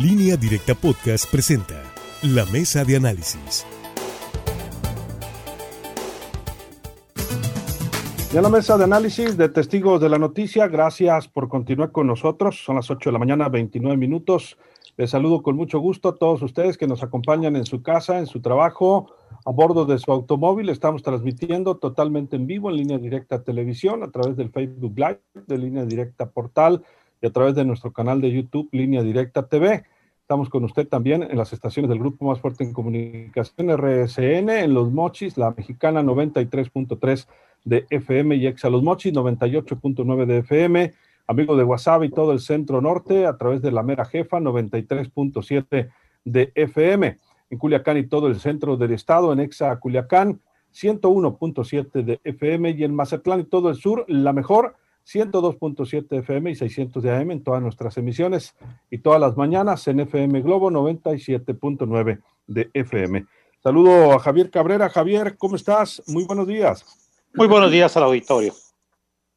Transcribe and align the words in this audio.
Línea 0.00 0.36
Directa 0.36 0.76
Podcast 0.76 1.28
presenta 1.28 1.82
La 2.22 2.46
Mesa 2.46 2.84
de 2.84 2.94
Análisis. 2.94 3.66
Ya 8.32 8.40
la 8.40 8.48
mesa 8.48 8.78
de 8.78 8.84
análisis 8.84 9.36
de 9.36 9.48
testigos 9.48 10.00
de 10.00 10.08
la 10.08 10.18
noticia, 10.18 10.68
gracias 10.68 11.26
por 11.26 11.48
continuar 11.48 11.90
con 11.90 12.06
nosotros. 12.06 12.62
Son 12.64 12.76
las 12.76 12.88
8 12.88 13.08
de 13.08 13.12
la 13.12 13.18
mañana, 13.18 13.48
29 13.48 13.96
minutos. 13.96 14.56
Les 14.96 15.10
saludo 15.10 15.42
con 15.42 15.56
mucho 15.56 15.80
gusto 15.80 16.10
a 16.10 16.14
todos 16.14 16.42
ustedes 16.42 16.78
que 16.78 16.86
nos 16.86 17.02
acompañan 17.02 17.56
en 17.56 17.66
su 17.66 17.82
casa, 17.82 18.20
en 18.20 18.26
su 18.28 18.40
trabajo, 18.40 19.10
a 19.44 19.50
bordo 19.50 19.84
de 19.84 19.98
su 19.98 20.12
automóvil. 20.12 20.68
Estamos 20.68 21.02
transmitiendo 21.02 21.76
totalmente 21.76 22.36
en 22.36 22.46
vivo 22.46 22.70
en 22.70 22.76
línea 22.76 22.98
directa 22.98 23.42
televisión 23.42 24.04
a 24.04 24.12
través 24.12 24.36
del 24.36 24.50
Facebook 24.50 24.94
Live, 24.96 25.22
de 25.48 25.58
línea 25.58 25.84
directa 25.84 26.30
portal 26.30 26.84
y 27.20 27.26
a 27.26 27.30
través 27.30 27.54
de 27.54 27.64
nuestro 27.64 27.92
canal 27.92 28.20
de 28.20 28.32
YouTube, 28.32 28.68
Línea 28.72 29.02
Directa 29.02 29.46
TV. 29.46 29.84
Estamos 30.20 30.50
con 30.50 30.64
usted 30.64 30.86
también 30.86 31.22
en 31.22 31.38
las 31.38 31.52
estaciones 31.52 31.88
del 31.88 31.98
Grupo 31.98 32.26
Más 32.26 32.40
Fuerte 32.40 32.62
en 32.62 32.72
Comunicación, 32.72 33.70
RSN, 33.74 34.50
en 34.50 34.74
Los 34.74 34.92
Mochis, 34.92 35.38
la 35.38 35.52
mexicana 35.56 36.02
93.3 36.02 37.26
de 37.64 37.86
FM 37.88 38.36
y 38.36 38.46
Exa 38.46 38.68
Los 38.68 38.82
Mochis 38.82 39.12
98.9 39.14 40.26
de 40.26 40.38
FM, 40.38 40.92
amigo 41.26 41.56
de 41.56 41.64
WhatsApp 41.64 42.04
y 42.04 42.10
todo 42.10 42.32
el 42.32 42.40
centro 42.40 42.80
norte 42.80 43.26
a 43.26 43.36
través 43.36 43.62
de 43.62 43.72
la 43.72 43.82
mera 43.82 44.04
jefa 44.04 44.38
93.7 44.38 45.90
de 46.24 46.52
FM. 46.54 47.16
En 47.50 47.58
Culiacán 47.58 47.96
y 47.96 48.06
todo 48.06 48.26
el 48.26 48.38
centro 48.38 48.76
del 48.76 48.92
estado, 48.92 49.32
en 49.32 49.40
Exa 49.40 49.74
Culiacán 49.80 50.40
101.7 50.74 52.04
de 52.04 52.20
FM 52.24 52.70
y 52.72 52.84
en 52.84 52.94
Mazatlán 52.94 53.40
y 53.40 53.44
todo 53.44 53.70
el 53.70 53.76
sur, 53.76 54.04
la 54.08 54.32
mejor 54.32 54.76
102.7 55.08 56.18
FM 56.18 56.50
y 56.50 56.54
600 56.54 57.02
de 57.02 57.10
AM 57.10 57.30
en 57.30 57.42
todas 57.42 57.62
nuestras 57.62 57.96
emisiones 57.96 58.54
y 58.90 58.98
todas 58.98 59.18
las 59.18 59.36
mañanas 59.38 59.88
en 59.88 60.00
FM 60.00 60.42
Globo 60.42 60.70
97.9 60.70 62.20
de 62.46 62.70
FM. 62.74 63.24
Saludo 63.62 64.12
a 64.12 64.18
Javier 64.18 64.50
Cabrera. 64.50 64.90
Javier, 64.90 65.38
¿cómo 65.38 65.56
estás? 65.56 66.02
Muy 66.06 66.24
buenos 66.24 66.46
días. 66.46 66.84
Muy 67.34 67.46
buenos 67.46 67.70
días 67.70 67.96
al 67.96 68.02
auditorio. 68.02 68.52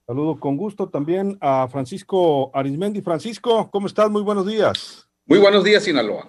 Saludo 0.06 0.40
con 0.40 0.58
gusto 0.58 0.90
también 0.90 1.38
a 1.40 1.70
Francisco 1.70 2.52
Arismendi. 2.54 3.02
Francisco, 3.02 3.70
¿cómo 3.72 3.88
estás? 3.88 4.12
Muy 4.12 4.24
buenos 4.24 4.46
días. 4.46 5.08
Muy 5.26 5.40
buenos 5.40 5.64
días, 5.64 5.84
Sinaloa. 5.84 6.28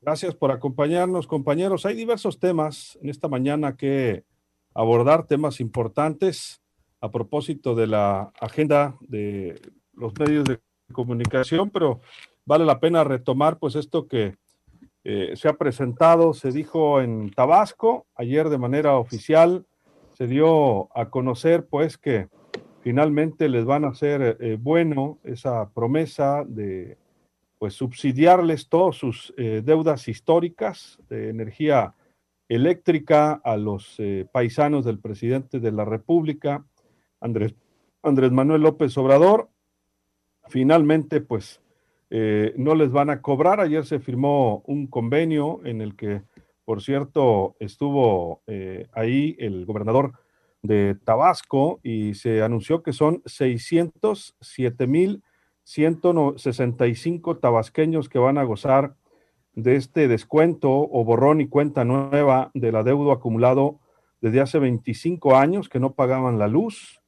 Gracias 0.00 0.34
por 0.34 0.50
acompañarnos, 0.50 1.26
compañeros. 1.26 1.84
Hay 1.84 1.94
diversos 1.94 2.38
temas 2.38 2.98
en 3.02 3.10
esta 3.10 3.28
mañana 3.28 3.76
que 3.76 4.24
abordar, 4.72 5.26
temas 5.26 5.60
importantes 5.60 6.59
a 7.00 7.10
propósito 7.10 7.74
de 7.74 7.86
la 7.86 8.32
agenda 8.40 8.96
de 9.00 9.60
los 9.94 10.12
medios 10.18 10.44
de 10.44 10.60
comunicación, 10.92 11.70
pero 11.70 12.00
vale 12.44 12.64
la 12.64 12.80
pena 12.80 13.04
retomar 13.04 13.58
pues 13.58 13.74
esto 13.76 14.06
que 14.06 14.36
eh, 15.04 15.32
se 15.34 15.48
ha 15.48 15.54
presentado, 15.54 16.34
se 16.34 16.50
dijo 16.50 17.00
en 17.00 17.30
Tabasco 17.30 18.06
ayer 18.14 18.48
de 18.48 18.58
manera 18.58 18.96
oficial, 18.96 19.64
se 20.14 20.26
dio 20.26 20.94
a 20.96 21.08
conocer 21.08 21.66
pues 21.66 21.96
que 21.96 22.28
finalmente 22.82 23.48
les 23.48 23.64
van 23.64 23.84
a 23.84 23.88
hacer 23.88 24.36
eh, 24.40 24.58
bueno 24.60 25.18
esa 25.24 25.70
promesa 25.70 26.44
de 26.46 26.98
pues 27.60 27.74
subsidiarles 27.74 28.68
todas 28.68 28.96
sus 28.96 29.34
eh, 29.36 29.60
deudas 29.62 30.08
históricas 30.08 30.98
de 31.10 31.28
energía 31.28 31.94
eléctrica 32.48 33.40
a 33.44 33.58
los 33.58 33.96
eh, 33.98 34.26
paisanos 34.32 34.86
del 34.86 34.98
presidente 34.98 35.60
de 35.60 35.70
la 35.70 35.84
República, 35.84 36.64
Andrés, 37.20 37.54
Andrés 38.02 38.32
Manuel 38.32 38.62
López 38.62 38.96
Obrador. 38.98 39.48
Finalmente, 40.48 41.20
pues 41.20 41.60
eh, 42.10 42.54
no 42.56 42.74
les 42.74 42.90
van 42.90 43.10
a 43.10 43.22
cobrar. 43.22 43.60
Ayer 43.60 43.84
se 43.84 44.00
firmó 44.00 44.62
un 44.66 44.86
convenio 44.86 45.60
en 45.64 45.80
el 45.80 45.96
que, 45.96 46.22
por 46.64 46.82
cierto, 46.82 47.54
estuvo 47.60 48.42
eh, 48.46 48.88
ahí 48.92 49.36
el 49.38 49.64
gobernador 49.66 50.12
de 50.62 50.96
Tabasco 51.04 51.80
y 51.82 52.14
se 52.14 52.42
anunció 52.42 52.82
que 52.82 52.92
son 52.92 53.22
607 53.26 54.86
mil 54.86 55.22
165 55.70 57.36
tabasqueños 57.36 58.08
que 58.08 58.18
van 58.18 58.38
a 58.38 58.42
gozar 58.42 58.96
de 59.54 59.76
este 59.76 60.08
descuento 60.08 60.70
o 60.70 61.04
borrón 61.04 61.40
y 61.40 61.48
cuenta 61.48 61.84
nueva 61.84 62.50
del 62.54 62.76
adeudo 62.76 63.12
acumulado 63.12 63.78
desde 64.20 64.40
hace 64.40 64.58
25 64.58 65.36
años 65.36 65.68
que 65.68 65.80
no 65.80 65.94
pagaban 65.94 66.38
la 66.38 66.48
luz. 66.48 66.99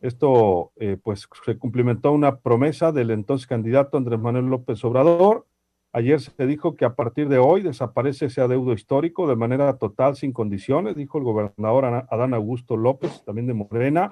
Esto, 0.00 0.72
eh, 0.76 0.96
pues, 1.02 1.28
se 1.44 1.58
cumplimentó 1.58 2.12
una 2.12 2.36
promesa 2.36 2.92
del 2.92 3.10
entonces 3.10 3.46
candidato 3.46 3.96
Andrés 3.96 4.20
Manuel 4.20 4.46
López 4.46 4.84
Obrador. 4.84 5.46
Ayer 5.92 6.20
se 6.20 6.46
dijo 6.46 6.76
que 6.76 6.84
a 6.84 6.94
partir 6.94 7.28
de 7.28 7.38
hoy 7.38 7.62
desaparece 7.62 8.26
ese 8.26 8.40
adeudo 8.40 8.72
histórico 8.72 9.26
de 9.26 9.34
manera 9.34 9.76
total, 9.78 10.14
sin 10.14 10.32
condiciones, 10.32 10.94
dijo 10.94 11.18
el 11.18 11.24
gobernador 11.24 12.06
Adán 12.10 12.34
Augusto 12.34 12.76
López, 12.76 13.24
también 13.24 13.46
de 13.48 13.54
Morena, 13.54 14.10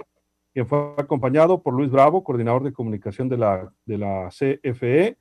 quien 0.52 0.66
fue 0.66 0.94
acompañado 0.96 1.62
por 1.62 1.74
Luis 1.74 1.90
Bravo, 1.90 2.24
coordinador 2.24 2.64
de 2.64 2.72
comunicación 2.72 3.28
de 3.28 3.36
la, 3.36 3.72
de 3.84 3.98
la 3.98 4.30
CFE. 4.30 5.18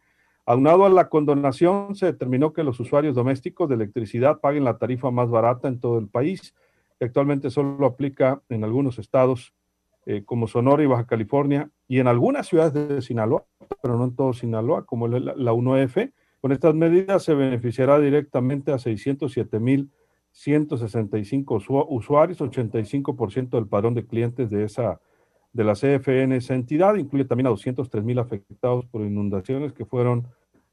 Aunado 0.47 0.85
a 0.85 0.89
la 0.89 1.09
condonación, 1.09 1.95
se 1.95 2.07
determinó 2.07 2.53
que 2.53 2.63
los 2.63 2.79
usuarios 2.79 3.15
domésticos 3.15 3.67
de 3.67 3.75
electricidad 3.75 4.39
paguen 4.39 4.63
la 4.63 4.77
tarifa 4.77 5.11
más 5.11 5.29
barata 5.29 5.67
en 5.67 5.79
todo 5.79 5.99
el 5.99 6.07
país, 6.07 6.55
que 6.97 7.05
actualmente 7.05 7.51
solo 7.51 7.85
aplica 7.85 8.41
en 8.49 8.63
algunos 8.63 8.97
estados 8.97 9.53
eh, 10.05 10.23
como 10.23 10.47
Sonora 10.47 10.83
y 10.83 10.87
Baja 10.87 11.07
California 11.07 11.69
y 11.87 11.99
en 11.99 12.07
algunas 12.07 12.47
ciudades 12.47 12.73
de 12.73 13.01
Sinaloa, 13.01 13.45
pero 13.81 13.97
no 13.97 14.05
en 14.05 14.15
todo 14.15 14.33
Sinaloa, 14.33 14.85
como 14.85 15.07
la, 15.07 15.33
la 15.35 15.53
1F. 15.53 16.13
Con 16.41 16.51
estas 16.51 16.75
medidas 16.75 17.23
se 17.23 17.33
beneficiará 17.33 17.99
directamente 17.99 18.71
a 18.71 18.77
607 18.77 19.59
mil 19.59 19.89
165 20.31 21.61
usuarios, 21.89 22.39
85% 22.39 23.49
del 23.51 23.67
padrón 23.67 23.93
de 23.93 24.05
clientes 24.05 24.49
de 24.49 24.65
esa 24.65 24.99
de 25.53 25.63
la 25.63 25.73
CFE 25.73 26.23
en 26.23 26.33
esa 26.33 26.53
entidad, 26.53 26.95
incluye 26.95 27.23
también 27.23 27.47
a 27.47 27.51
203 27.51 28.03
mil 28.03 28.19
afectados 28.19 28.85
por 28.87 29.01
inundaciones 29.01 29.71
que 29.71 29.85
fueron 29.85 30.27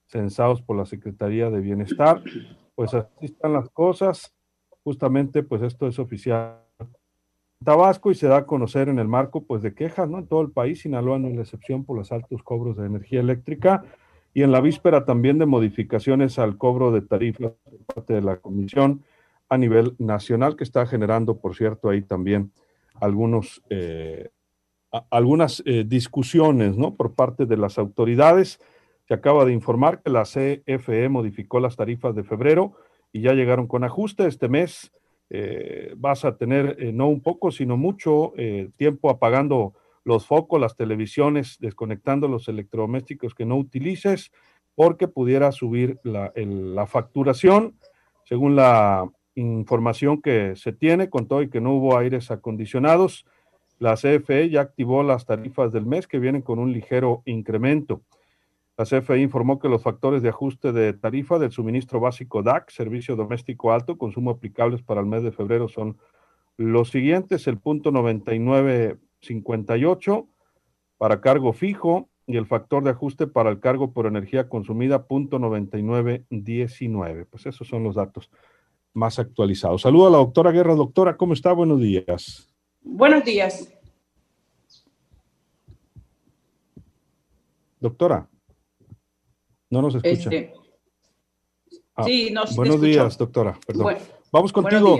censados 0.07 0.61
por 0.61 0.77
la 0.77 0.85
Secretaría 0.85 1.49
de 1.51 1.61
Bienestar. 1.61 2.21
Pues 2.75 2.93
así 2.93 3.27
están 3.27 3.53
las 3.53 3.69
cosas. 3.71 4.35
Justamente, 4.83 5.45
pues 5.45 5.63
esto 5.63 5.87
es 5.87 6.01
oficial. 6.01 6.59
Tabasco 7.65 8.11
y 8.11 8.15
se 8.15 8.29
da 8.29 8.39
a 8.39 8.47
conocer 8.47 8.89
en 8.89 8.99
el 8.99 9.09
marco 9.09 9.43
pues 9.45 9.63
de 9.63 9.75
quejas, 9.75 10.09
¿no? 10.09 10.19
En 10.19 10.27
todo 10.27 10.43
el 10.43 10.51
país, 10.51 10.81
Sinaloa 10.81 11.19
no 11.19 11.29
es 11.29 11.37
la 11.37 11.43
excepción 11.43 11.85
por 11.85 11.97
los 11.97 12.13
altos 12.13 12.43
cobros 12.43 12.77
de 12.77 12.87
energía 12.87 13.21
eléctrica 13.21 13.85
y 14.35 14.43
en 14.43 14.53
la 14.53 14.61
víspera 14.61 15.05
también 15.05 15.39
de 15.39 15.47
modificaciones 15.47 16.39
al 16.39 16.57
cobro 16.57 16.93
de 16.93 17.03
tarifas 17.03 17.53
por 17.65 17.95
parte 17.95 18.15
de 18.15 18.23
la 18.23 18.37
Comisión 18.37 19.03
a 19.49 19.59
nivel 19.59 19.95
nacional 19.99 20.57
que 20.57 20.65
está 20.65 20.87
generando, 20.87 21.39
por 21.39 21.55
cierto, 21.55 21.91
ahí 21.91 22.03
también 22.03 22.53
algunos 23.01 23.63
eh, 23.69 24.31
algunas 25.11 25.63
eh, 25.65 25.85
discusiones 25.87 26.77
¿no? 26.77 26.95
por 26.95 27.15
parte 27.15 27.47
de 27.47 27.57
las 27.57 27.79
autoridades. 27.79 28.61
Se 29.09 29.15
acaba 29.15 29.45
de 29.45 29.53
informar 29.53 30.03
que 30.03 30.11
la 30.11 30.25
CFE 30.25 31.09
modificó 31.09 31.61
las 31.61 31.77
tarifas 31.77 32.15
de 32.15 32.25
febrero 32.25 32.73
y 33.13 33.23
ya 33.23 33.33
llegaron 33.33 33.67
con 33.67 33.85
ajuste. 33.85 34.27
Este 34.27 34.49
mes 34.49 34.93
eh, 35.35 35.95
vas 35.97 36.25
a 36.25 36.37
tener 36.37 36.77
eh, 36.79 36.93
no 36.93 37.09
un 37.09 37.23
poco, 37.23 37.51
sino 37.51 37.77
mucho 37.77 38.33
tiempo 38.77 39.11
apagando 39.11 39.75
los 40.05 40.27
focos, 40.27 40.61
las 40.61 40.77
televisiones, 40.77 41.57
desconectando 41.59 42.29
los 42.29 42.49
electrodomésticos 42.49 43.35
que 43.35 43.47
no 43.47 43.57
utilices, 43.57 44.31
porque 44.75 45.09
pudiera 45.09 45.53
subir 45.53 45.99
la, 46.03 46.33
el, 46.35 46.75
la 46.75 46.87
facturación, 46.87 47.77
según 48.25 48.57
la 48.57 49.09
información 49.35 50.21
que 50.21 50.55
se 50.57 50.73
tiene, 50.73 51.09
con 51.09 51.27
todo 51.27 51.43
y 51.43 51.51
que 51.51 51.61
no 51.61 51.73
hubo 51.73 51.97
aires 51.97 52.31
acondicionados 52.31 53.25
la 53.83 53.97
CFE 53.97 54.49
ya 54.49 54.61
activó 54.61 55.03
las 55.03 55.27
tarifas 55.27 55.73
del 55.73 55.87
mes 55.87 56.07
que 56.07 56.21
vienen 56.21 56.43
con 56.43 56.61
un 56.61 56.73
ligero 56.73 57.23
incremento. 57.25 58.03
La 58.77 58.85
CFE 58.85 59.21
informó 59.21 59.59
que 59.59 59.69
los 59.69 59.83
factores 59.83 60.23
de 60.23 60.29
ajuste 60.31 60.73
de 60.73 60.95
tarifa 60.95 61.39
del 61.39 61.53
suministro 61.53 62.01
básico 62.01 62.43
DAC, 62.43 62.71
servicio 62.71 63.17
doméstico 63.17 63.73
alto, 63.73 63.99
consumo 63.99 64.31
aplicables 64.31 64.83
para 64.83 65.01
el 65.01 65.07
mes 65.07 65.23
de 65.23 65.33
febrero 65.33 65.69
son 65.69 65.99
los 66.57 66.89
siguientes, 66.91 67.47
el 67.47 67.59
punto 67.59 67.91
9958 67.91 70.29
para 70.97 71.21
cargo 71.21 71.53
fijo 71.53 72.09
y 72.27 72.37
el 72.37 72.47
factor 72.47 72.83
de 72.85 72.91
ajuste 72.91 73.27
para 73.27 73.51
el 73.51 73.59
cargo 73.61 73.93
por 73.93 74.07
energía 74.07 74.49
consumida, 74.49 75.07
punto 75.07 75.39
9919. 75.39 77.27
Pues 77.27 77.45
esos 77.47 77.69
son 77.69 77.85
los 77.85 77.97
datos 77.97 78.31
más 78.95 79.19
actualizados. 79.19 79.83
Saludo 79.83 80.07
a 80.07 80.11
la 80.11 80.17
doctora 80.19 80.53
Guerra. 80.53 80.75
Doctora, 80.75 81.17
¿cómo 81.17 81.33
está? 81.35 81.53
Buenos 81.53 81.81
días. 81.81 82.49
Buenos 82.83 83.25
días. 83.25 83.73
Doctora, 87.81 88.29
no 89.73 89.83
nos 89.83 89.95
escucha. 89.95 90.31
Este, 90.31 90.55
ah, 91.97 92.05
sí, 92.05 92.31
nos 92.31 92.55
Buenos 92.55 92.81
días, 92.81 93.17
doctora. 93.17 93.59
Perdón. 93.67 93.85
Bueno, 93.85 94.01
Vamos 94.31 94.53
contigo, 94.53 94.99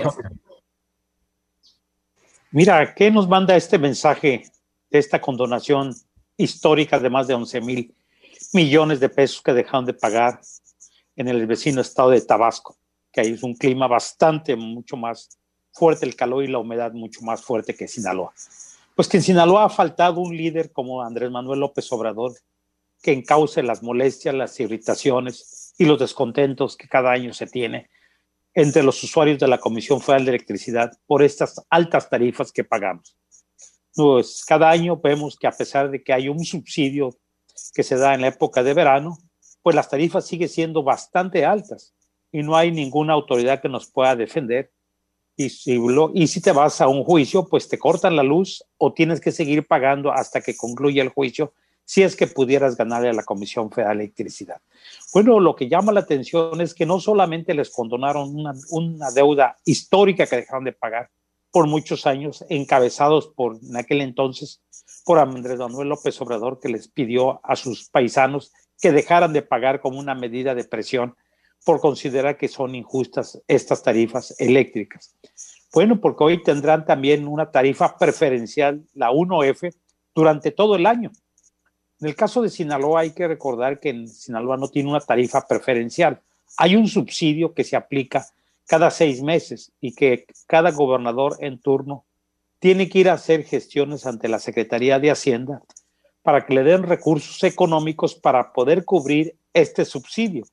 Mira, 2.51 2.93
¿qué 2.93 3.09
nos 3.09 3.27
manda 3.27 3.55
este 3.55 3.77
mensaje 3.77 4.43
de 4.89 4.99
esta 4.99 5.21
condonación 5.21 5.95
histórica 6.37 6.99
de 6.99 7.09
más 7.09 7.27
de 7.27 7.33
11 7.35 7.61
mil 7.61 7.95
millones 8.53 8.99
de 8.99 9.09
pesos 9.09 9.41
que 9.41 9.53
dejaron 9.53 9.85
de 9.85 9.93
pagar 9.93 10.39
en 11.15 11.27
el 11.27 11.45
vecino 11.47 11.81
estado 11.81 12.09
de 12.09 12.21
Tabasco, 12.21 12.75
que 13.11 13.21
ahí 13.21 13.33
es 13.33 13.43
un 13.43 13.55
clima 13.55 13.87
bastante, 13.87 14.55
mucho 14.55 14.97
más 14.97 15.39
fuerte, 15.71 16.05
el 16.05 16.15
calor 16.15 16.43
y 16.43 16.47
la 16.47 16.59
humedad 16.59 16.93
mucho 16.93 17.21
más 17.21 17.41
fuerte 17.41 17.75
que 17.75 17.87
Sinaloa. 17.87 18.33
Pues 18.95 19.07
que 19.07 19.17
en 19.17 19.23
Sinaloa 19.23 19.65
ha 19.65 19.69
faltado 19.69 20.19
un 20.19 20.35
líder 20.35 20.71
como 20.71 21.01
Andrés 21.01 21.31
Manuel 21.31 21.59
López 21.59 21.91
Obrador, 21.91 22.33
que 23.03 23.11
encauce 23.11 23.61
las 23.61 23.83
molestias, 23.83 24.33
las 24.33 24.57
irritaciones 24.61 25.75
y 25.77 25.85
los 25.85 25.99
descontentos 25.99 26.77
que 26.77 26.87
cada 26.87 27.11
año 27.11 27.33
se 27.33 27.45
tiene 27.45 27.89
entre 28.53 28.81
los 28.81 29.03
usuarios 29.03 29.39
de 29.39 29.47
la 29.47 29.59
Comisión 29.59 29.99
Federal 29.99 30.25
de 30.25 30.31
Electricidad 30.31 30.91
por 31.05 31.21
estas 31.21 31.65
altas 31.69 32.09
tarifas 32.09 32.51
que 32.51 32.63
pagamos. 32.63 33.17
Pues 33.93 34.45
cada 34.47 34.69
año 34.69 34.97
vemos 34.97 35.37
que 35.37 35.47
a 35.47 35.51
pesar 35.51 35.91
de 35.91 36.01
que 36.01 36.13
hay 36.13 36.29
un 36.29 36.45
subsidio 36.45 37.17
que 37.73 37.83
se 37.83 37.97
da 37.97 38.13
en 38.13 38.21
la 38.21 38.27
época 38.27 38.63
de 38.63 38.73
verano, 38.73 39.17
pues 39.61 39.75
las 39.75 39.89
tarifas 39.89 40.25
siguen 40.25 40.49
siendo 40.49 40.81
bastante 40.81 41.45
altas 41.45 41.93
y 42.31 42.41
no 42.41 42.55
hay 42.55 42.71
ninguna 42.71 43.13
autoridad 43.13 43.61
que 43.61 43.69
nos 43.69 43.91
pueda 43.91 44.15
defender. 44.15 44.71
Y 45.35 45.49
si, 45.49 45.77
y 46.13 46.27
si 46.27 46.41
te 46.41 46.51
vas 46.51 46.79
a 46.79 46.87
un 46.87 47.03
juicio, 47.03 47.47
pues 47.49 47.67
te 47.67 47.77
cortan 47.77 48.15
la 48.15 48.23
luz 48.23 48.63
o 48.77 48.93
tienes 48.93 49.19
que 49.19 49.31
seguir 49.31 49.67
pagando 49.67 50.13
hasta 50.13 50.41
que 50.41 50.55
concluya 50.55 51.03
el 51.03 51.09
juicio 51.09 51.53
si 51.85 52.03
es 52.03 52.15
que 52.15 52.27
pudieras 52.27 52.75
ganarle 52.77 53.09
a 53.09 53.13
la 53.13 53.23
Comisión 53.23 53.71
Federal 53.71 53.97
de 53.97 54.05
Electricidad. 54.05 54.61
Bueno, 55.13 55.39
lo 55.39 55.55
que 55.55 55.67
llama 55.67 55.91
la 55.91 56.01
atención 56.01 56.61
es 56.61 56.73
que 56.73 56.85
no 56.85 56.99
solamente 56.99 57.53
les 57.53 57.69
condonaron 57.69 58.35
una, 58.35 58.53
una 58.69 59.11
deuda 59.11 59.57
histórica 59.65 60.25
que 60.25 60.37
dejaron 60.37 60.63
de 60.63 60.73
pagar 60.73 61.09
por 61.51 61.67
muchos 61.67 62.07
años, 62.07 62.43
encabezados 62.49 63.27
por, 63.27 63.57
en 63.61 63.77
aquel 63.77 64.01
entonces, 64.01 64.63
por 65.05 65.19
Andrés 65.19 65.59
Manuel 65.59 65.89
López 65.89 66.19
Obrador, 66.19 66.59
que 66.59 66.69
les 66.69 66.87
pidió 66.87 67.41
a 67.43 67.55
sus 67.55 67.89
paisanos 67.89 68.51
que 68.81 68.91
dejaran 68.91 69.33
de 69.33 69.43
pagar 69.43 69.79
como 69.79 69.99
una 69.99 70.15
medida 70.15 70.55
de 70.55 70.63
presión 70.63 71.15
por 71.63 71.79
considerar 71.79 72.37
que 72.37 72.47
son 72.47 72.75
injustas 72.75 73.41
estas 73.47 73.83
tarifas 73.83 74.35
eléctricas. 74.39 75.15
Bueno, 75.73 76.01
porque 76.01 76.23
hoy 76.23 76.43
tendrán 76.43 76.85
también 76.85 77.27
una 77.27 77.51
tarifa 77.51 77.97
preferencial, 77.97 78.83
la 78.93 79.11
1F, 79.11 79.73
durante 80.13 80.51
todo 80.51 80.75
el 80.75 80.85
año. 80.85 81.11
En 82.01 82.07
el 82.07 82.15
caso 82.15 82.41
de 82.41 82.49
Sinaloa 82.49 83.01
hay 83.01 83.11
que 83.11 83.27
recordar 83.27 83.79
que 83.79 83.89
en 83.89 84.07
Sinaloa 84.07 84.57
no 84.57 84.67
tiene 84.67 84.89
una 84.89 84.99
tarifa 84.99 85.47
preferencial. 85.47 86.21
Hay 86.57 86.75
un 86.75 86.87
subsidio 86.87 87.53
que 87.53 87.63
se 87.63 87.75
aplica 87.75 88.27
cada 88.67 88.91
seis 88.91 89.21
meses 89.21 89.71
y 89.79 89.93
que 89.93 90.25
cada 90.47 90.71
gobernador 90.71 91.37
en 91.39 91.59
turno 91.59 92.05
tiene 92.59 92.89
que 92.89 92.99
ir 92.99 93.09
a 93.09 93.13
hacer 93.13 93.43
gestiones 93.43 94.05
ante 94.05 94.27
la 94.27 94.39
Secretaría 94.39 94.99
de 94.99 95.11
Hacienda 95.11 95.61
para 96.21 96.45
que 96.45 96.53
le 96.53 96.63
den 96.63 96.83
recursos 96.83 97.43
económicos 97.43 98.15
para 98.15 98.53
poder 98.53 98.85
cubrir 98.85 99.35
este 99.53 99.85
subsidio. 99.85 100.45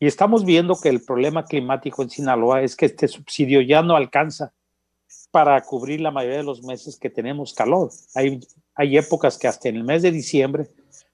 Y 0.00 0.06
estamos 0.06 0.44
viendo 0.44 0.78
que 0.80 0.88
el 0.88 1.02
problema 1.02 1.44
climático 1.44 2.02
en 2.02 2.10
Sinaloa 2.10 2.62
es 2.62 2.76
que 2.76 2.86
este 2.86 3.08
subsidio 3.08 3.60
ya 3.60 3.82
no 3.82 3.96
alcanza 3.96 4.52
para 5.30 5.60
cubrir 5.62 6.00
la 6.00 6.10
mayoría 6.10 6.38
de 6.38 6.44
los 6.44 6.62
meses 6.62 6.98
que 6.98 7.10
tenemos 7.10 7.54
calor. 7.54 7.90
Hay 8.14 8.40
hay 8.78 8.96
épocas 8.96 9.36
que 9.36 9.48
hasta 9.48 9.68
en 9.68 9.74
el 9.74 9.82
mes 9.82 10.02
de 10.02 10.12
diciembre, 10.12 10.68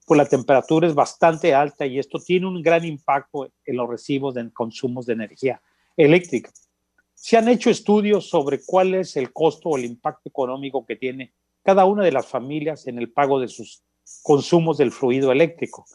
pues 0.04 0.18
la 0.18 0.26
temperatura 0.26 0.86
es 0.86 0.94
bastante 0.94 1.54
alta 1.54 1.86
y 1.86 1.98
esto 1.98 2.18
tiene 2.18 2.46
un 2.46 2.60
gran 2.60 2.84
impacto 2.84 3.50
en 3.64 3.76
los 3.76 3.88
recibos 3.88 4.34
de 4.34 4.52
consumos 4.52 5.06
de 5.06 5.14
energía 5.14 5.62
eléctrica. 5.96 6.52
Se 7.14 7.38
han 7.38 7.48
hecho 7.48 7.70
estudios 7.70 8.28
sobre 8.28 8.60
cuál 8.62 8.94
es 8.94 9.16
el 9.16 9.32
costo 9.32 9.70
o 9.70 9.78
el 9.78 9.86
impacto 9.86 10.28
económico 10.28 10.84
que 10.84 10.96
tiene 10.96 11.32
cada 11.62 11.86
una 11.86 12.04
de 12.04 12.12
las 12.12 12.26
familias 12.26 12.86
en 12.86 12.98
el 12.98 13.10
pago 13.10 13.40
de 13.40 13.48
sus 13.48 13.82
consumos 14.22 14.76
del 14.76 14.92
fluido 14.92 15.32
eléctrico. 15.32 15.86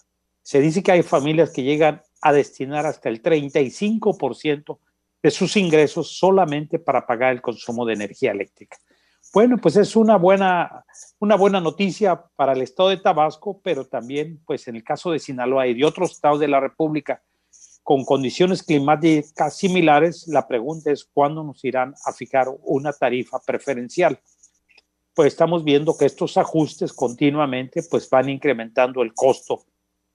Se 0.41 0.61
dice 0.61 0.81
que 0.81 0.91
hay 0.91 1.03
familias 1.03 1.51
que 1.51 1.61
llegan 1.61 2.01
a 2.23 2.33
destinar 2.33 2.87
hasta 2.87 3.09
el 3.09 3.21
35% 3.21 4.79
de 5.21 5.29
sus 5.29 5.55
ingresos 5.55 6.17
solamente 6.17 6.79
para 6.79 7.05
pagar 7.05 7.31
el 7.31 7.43
consumo 7.43 7.85
de 7.85 7.93
energía 7.93 8.31
eléctrica. 8.31 8.77
Bueno, 9.31 9.57
pues 9.57 9.75
es 9.75 9.95
una 9.95 10.17
buena, 10.17 10.85
una 11.19 11.35
buena 11.35 11.61
noticia 11.61 12.19
para 12.35 12.53
el 12.53 12.63
estado 12.63 12.89
de 12.89 12.97
Tabasco, 12.97 13.61
pero 13.63 13.85
también, 13.85 14.41
pues 14.45 14.67
en 14.67 14.75
el 14.75 14.83
caso 14.83 15.11
de 15.11 15.19
Sinaloa 15.19 15.67
y 15.67 15.75
de 15.75 15.85
otros 15.85 16.11
estados 16.11 16.39
de 16.39 16.47
la 16.47 16.59
República 16.59 17.21
con 17.83 18.05
condiciones 18.05 18.63
climáticas 18.63 19.57
similares, 19.57 20.27
la 20.27 20.47
pregunta 20.47 20.91
es 20.91 21.05
cuándo 21.05 21.43
nos 21.43 21.63
irán 21.63 21.93
a 22.05 22.13
fijar 22.13 22.47
una 22.63 22.91
tarifa 22.91 23.39
preferencial. 23.39 24.19
Pues 25.13 25.33
estamos 25.33 25.63
viendo 25.63 25.95
que 25.97 26.05
estos 26.05 26.37
ajustes 26.37 26.91
continuamente 26.93 27.83
pues 27.83 28.09
van 28.09 28.29
incrementando 28.29 29.03
el 29.03 29.13
costo 29.13 29.65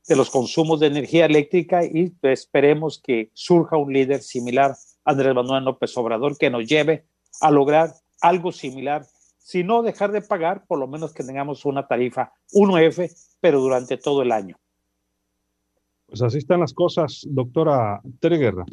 de 0.08 0.16
los 0.16 0.30
consumos 0.30 0.80
de 0.80 0.88
energía 0.88 1.26
eléctrica 1.26 1.84
y 1.84 2.10
pues, 2.10 2.40
esperemos 2.40 3.00
que 3.00 3.30
surja 3.32 3.76
un 3.76 3.92
líder 3.92 4.22
similar, 4.22 4.74
Andrés 5.04 5.34
Manuel 5.34 5.64
López 5.64 5.96
Obrador, 5.96 6.36
que 6.36 6.50
nos 6.50 6.66
lleve 6.66 7.06
a 7.40 7.50
lograr 7.50 7.94
algo 8.24 8.52
similar. 8.52 9.04
Si 9.38 9.62
no 9.62 9.82
dejar 9.82 10.10
de 10.10 10.22
pagar, 10.22 10.64
por 10.66 10.78
lo 10.78 10.86
menos 10.88 11.12
que 11.12 11.22
tengamos 11.22 11.66
una 11.66 11.86
tarifa 11.86 12.32
1F, 12.52 13.10
pero 13.40 13.60
durante 13.60 13.98
todo 13.98 14.22
el 14.22 14.32
año. 14.32 14.58
Pues 16.06 16.22
así 16.22 16.38
están 16.38 16.60
las 16.60 16.72
cosas, 16.72 17.26
doctora 17.28 18.00
Tere 18.20 18.38
Guerra. 18.38 18.64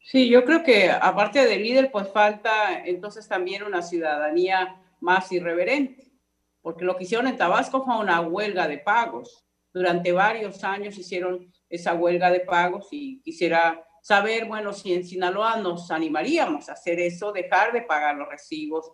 Sí, 0.00 0.28
yo 0.28 0.44
creo 0.44 0.64
que 0.64 0.90
aparte 0.90 1.44
del 1.46 1.62
líder, 1.62 1.92
pues 1.92 2.08
falta 2.08 2.84
entonces 2.84 3.28
también 3.28 3.62
una 3.62 3.82
ciudadanía 3.82 4.82
más 5.00 5.30
irreverente, 5.30 6.12
porque 6.60 6.84
lo 6.84 6.96
que 6.96 7.04
hicieron 7.04 7.28
en 7.28 7.36
Tabasco 7.36 7.84
fue 7.84 7.98
una 7.98 8.20
huelga 8.20 8.66
de 8.66 8.78
pagos. 8.78 9.46
Durante 9.72 10.10
varios 10.10 10.64
años 10.64 10.98
hicieron 10.98 11.52
esa 11.68 11.94
huelga 11.94 12.30
de 12.30 12.40
pagos 12.40 12.88
y 12.90 13.20
quisiera 13.22 13.86
saber, 14.02 14.46
bueno, 14.46 14.72
si 14.74 14.92
en 14.92 15.04
Sinaloa 15.04 15.56
nos 15.56 15.90
animaríamos 15.90 16.68
a 16.68 16.72
hacer 16.72 16.98
eso, 17.00 17.32
dejar 17.32 17.72
de 17.72 17.82
pagar 17.82 18.16
los 18.16 18.28
recibos, 18.28 18.90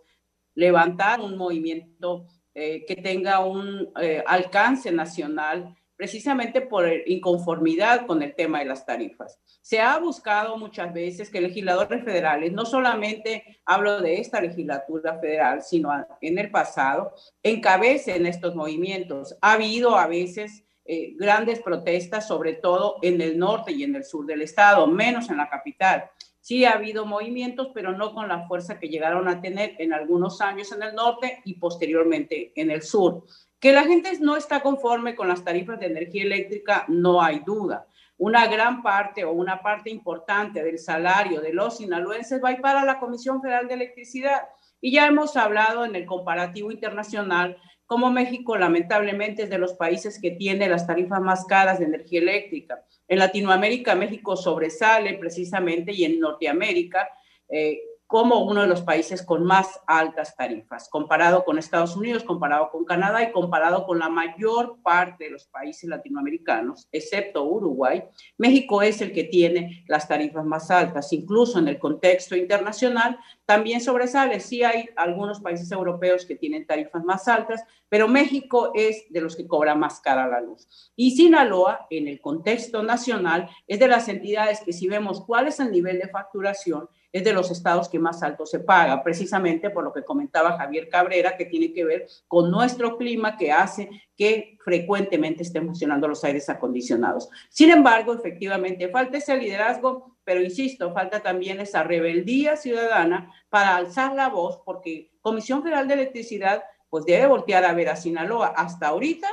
levantar 0.53 1.19
un 1.19 1.35
movimiento 1.35 2.27
eh, 2.53 2.85
que 2.85 2.95
tenga 2.95 3.39
un 3.39 3.91
eh, 3.99 4.23
alcance 4.25 4.91
nacional, 4.91 5.75
precisamente 5.95 6.61
por 6.61 6.87
inconformidad 7.07 8.05
con 8.05 8.21
el 8.21 8.33
tema 8.33 8.59
de 8.59 8.65
las 8.65 8.85
tarifas. 8.85 9.37
Se 9.61 9.81
ha 9.81 9.97
buscado 9.97 10.57
muchas 10.57 10.93
veces 10.93 11.29
que 11.29 11.41
legisladores 11.41 12.05
federales, 12.05 12.53
no 12.53 12.65
solamente 12.65 13.61
hablo 13.65 13.99
de 13.99 14.21
esta 14.21 14.39
legislatura 14.39 15.19
federal, 15.19 15.61
sino 15.61 15.91
en 16.21 16.39
el 16.39 16.51
pasado, 16.51 17.13
encabecen 17.43 18.25
estos 18.25 18.55
movimientos. 18.55 19.35
Ha 19.41 19.53
habido 19.53 19.97
a 19.97 20.07
veces 20.07 20.63
eh, 20.91 21.13
grandes 21.15 21.59
protestas, 21.59 22.27
sobre 22.27 22.53
todo 22.53 22.95
en 23.03 23.21
el 23.21 23.37
norte 23.37 23.71
y 23.71 23.83
en 23.83 23.95
el 23.95 24.03
sur 24.03 24.25
del 24.25 24.41
estado, 24.41 24.87
menos 24.87 25.29
en 25.29 25.37
la 25.37 25.47
capital. 25.47 26.09
Sí 26.41 26.65
ha 26.65 26.71
habido 26.71 27.05
movimientos, 27.05 27.69
pero 27.75 27.95
no 27.95 28.11
con 28.11 28.27
la 28.27 28.47
fuerza 28.47 28.79
que 28.79 28.89
llegaron 28.89 29.27
a 29.27 29.39
tener 29.39 29.75
en 29.77 29.93
algunos 29.93 30.41
años 30.41 30.71
en 30.71 30.81
el 30.81 30.95
norte 30.95 31.41
y 31.45 31.59
posteriormente 31.59 32.53
en 32.55 32.71
el 32.71 32.81
sur. 32.81 33.23
Que 33.59 33.71
la 33.71 33.83
gente 33.83 34.17
no 34.19 34.35
está 34.35 34.61
conforme 34.61 35.15
con 35.15 35.27
las 35.27 35.43
tarifas 35.43 35.79
de 35.79 35.85
energía 35.85 36.23
eléctrica, 36.23 36.85
no 36.87 37.21
hay 37.21 37.41
duda. 37.45 37.85
Una 38.17 38.47
gran 38.47 38.81
parte 38.81 39.23
o 39.23 39.31
una 39.31 39.61
parte 39.61 39.91
importante 39.91 40.63
del 40.63 40.79
salario 40.79 41.39
de 41.39 41.53
los 41.53 41.77
sinaloenses 41.77 42.43
va 42.43 42.49
a 42.49 42.53
ir 42.53 42.61
para 42.61 42.83
la 42.83 42.99
Comisión 42.99 43.43
Federal 43.43 43.67
de 43.67 43.75
Electricidad. 43.75 44.41
Y 44.81 44.93
ya 44.93 45.05
hemos 45.05 45.37
hablado 45.37 45.85
en 45.85 45.95
el 45.95 46.07
comparativo 46.07 46.71
internacional 46.71 47.57
como 47.89 48.11
México 48.11 48.55
lamentablemente 48.55 49.41
es 49.41 49.49
de 49.49 49.57
los 49.57 49.73
países 49.73 50.21
que 50.21 50.29
tiene 50.29 50.69
las 50.69 50.85
tarifas 50.85 51.19
más 51.21 51.45
caras 51.45 51.79
de 51.79 51.85
energía 51.85 52.19
eléctrica. 52.19 52.85
En 53.07 53.17
Latinoamérica 53.17 53.95
México 53.95 54.37
sobresale 54.37 55.15
precisamente 55.15 55.91
y 55.91 56.03
en 56.03 56.19
Norteamérica 56.19 57.09
eh, 57.49 57.79
como 58.09 58.43
uno 58.43 58.63
de 58.63 58.67
los 58.67 58.81
países 58.81 59.21
con 59.21 59.43
más 59.43 59.81
altas 59.85 60.35
tarifas, 60.35 60.89
comparado 60.89 61.45
con 61.45 61.59
Estados 61.59 61.95
Unidos, 61.95 62.23
comparado 62.23 62.71
con 62.71 62.83
Canadá 62.83 63.21
y 63.21 63.31
comparado 63.31 63.85
con 63.85 63.99
la 63.99 64.09
mayor 64.09 64.79
parte 64.81 65.25
de 65.25 65.29
los 65.29 65.45
países 65.45 65.87
latinoamericanos, 65.87 66.87
excepto 66.91 67.43
Uruguay, 67.43 68.03
México 68.35 68.81
es 68.81 68.99
el 69.01 69.11
que 69.11 69.25
tiene 69.25 69.85
las 69.87 70.07
tarifas 70.07 70.43
más 70.43 70.71
altas. 70.71 71.13
Incluso 71.13 71.59
en 71.59 71.67
el 71.67 71.77
contexto 71.77 72.35
internacional 72.35 73.19
también 73.45 73.79
sobresale. 73.79 74.39
Sí 74.39 74.63
hay 74.63 74.89
algunos 74.95 75.39
países 75.39 75.71
europeos 75.71 76.25
que 76.25 76.35
tienen 76.35 76.65
tarifas 76.65 77.03
más 77.03 77.27
altas, 77.27 77.63
pero 77.89 78.07
México 78.07 78.71
es 78.73 79.05
de 79.11 79.21
los 79.21 79.35
que 79.35 79.47
cobra 79.47 79.75
más 79.75 79.99
cara 79.99 80.27
la 80.27 80.41
luz. 80.41 80.91
Y 80.95 81.11
Sinaloa, 81.11 81.85
en 81.91 82.07
el 82.07 82.19
contexto 82.21 82.81
nacional, 82.81 83.51
es 83.67 83.77
de 83.77 83.87
las 83.87 84.07
entidades 84.07 84.61
que 84.61 84.73
si 84.73 84.87
vemos 84.87 85.23
cuál 85.23 85.47
es 85.47 85.59
el 85.59 85.71
nivel 85.71 85.99
de 85.99 86.09
facturación, 86.09 86.89
es 87.11 87.23
de 87.23 87.33
los 87.33 87.49
estados 87.51 87.89
que 87.89 87.99
más 87.99 88.21
alto 88.21 88.45
se 88.45 88.59
paga, 88.59 89.03
precisamente 89.03 89.69
por 89.69 89.83
lo 89.83 89.91
que 89.91 90.03
comentaba 90.03 90.57
Javier 90.57 90.89
Cabrera, 90.89 91.35
que 91.35 91.45
tiene 91.45 91.73
que 91.73 91.83
ver 91.83 92.07
con 92.27 92.51
nuestro 92.51 92.97
clima 92.97 93.37
que 93.37 93.51
hace 93.51 93.89
que 94.15 94.57
frecuentemente 94.63 95.43
estén 95.43 95.65
funcionando 95.65 96.07
los 96.07 96.23
aires 96.23 96.49
acondicionados. 96.49 97.29
Sin 97.49 97.71
embargo, 97.71 98.13
efectivamente, 98.13 98.89
falta 98.89 99.17
ese 99.17 99.37
liderazgo, 99.37 100.17
pero 100.23 100.41
insisto, 100.41 100.93
falta 100.93 101.21
también 101.21 101.59
esa 101.59 101.83
rebeldía 101.83 102.55
ciudadana 102.55 103.33
para 103.49 103.75
alzar 103.75 104.13
la 104.13 104.29
voz, 104.29 104.61
porque 104.63 105.11
Comisión 105.21 105.63
Federal 105.63 105.87
de 105.87 105.95
Electricidad 105.95 106.63
pues 106.89 107.05
debe 107.05 107.27
voltear 107.27 107.65
a 107.65 107.73
ver 107.73 107.89
a 107.89 107.95
Sinaloa. 107.95 108.53
Hasta 108.55 108.87
ahorita 108.87 109.27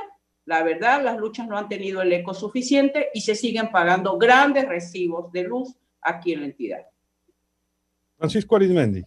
La 0.45 0.63
verdad, 0.63 1.03
las 1.03 1.17
luchas 1.17 1.45
no 1.45 1.57
han 1.57 1.67
tenido 1.67 2.01
el 2.01 2.13
eco 2.13 2.33
suficiente 2.33 3.09
y 3.13 3.19
se 3.19 3.35
siguen 3.35 3.69
pagando 3.69 4.17
grandes 4.17 4.65
recibos 4.65 5.29
de 5.33 5.43
luz 5.43 5.75
aquí 6.01 6.31
en 6.31 6.39
la 6.39 6.45
entidad. 6.45 6.87
Francisco 8.17 8.55
Arizmendi. 8.55 9.03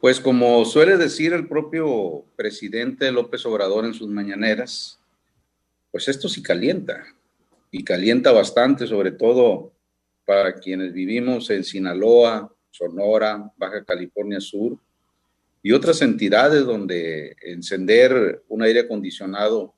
Pues 0.00 0.20
como 0.20 0.64
suele 0.64 0.96
decir 0.96 1.32
el 1.32 1.48
propio 1.48 2.24
presidente 2.36 3.10
López 3.10 3.44
Obrador 3.46 3.84
en 3.84 3.94
sus 3.94 4.08
mañaneras, 4.08 5.00
pues 5.90 6.08
esto 6.08 6.28
sí 6.28 6.42
calienta 6.42 7.04
y 7.70 7.82
calienta 7.82 8.32
bastante, 8.32 8.86
sobre 8.86 9.12
todo 9.12 9.72
para 10.24 10.54
quienes 10.54 10.92
vivimos 10.92 11.48
en 11.50 11.64
Sinaloa, 11.64 12.52
Sonora, 12.70 13.52
Baja 13.56 13.84
California 13.84 14.40
Sur 14.40 14.78
y 15.62 15.72
otras 15.72 16.02
entidades 16.02 16.64
donde 16.64 17.36
encender 17.42 18.44
un 18.48 18.62
aire 18.62 18.80
acondicionado 18.80 19.74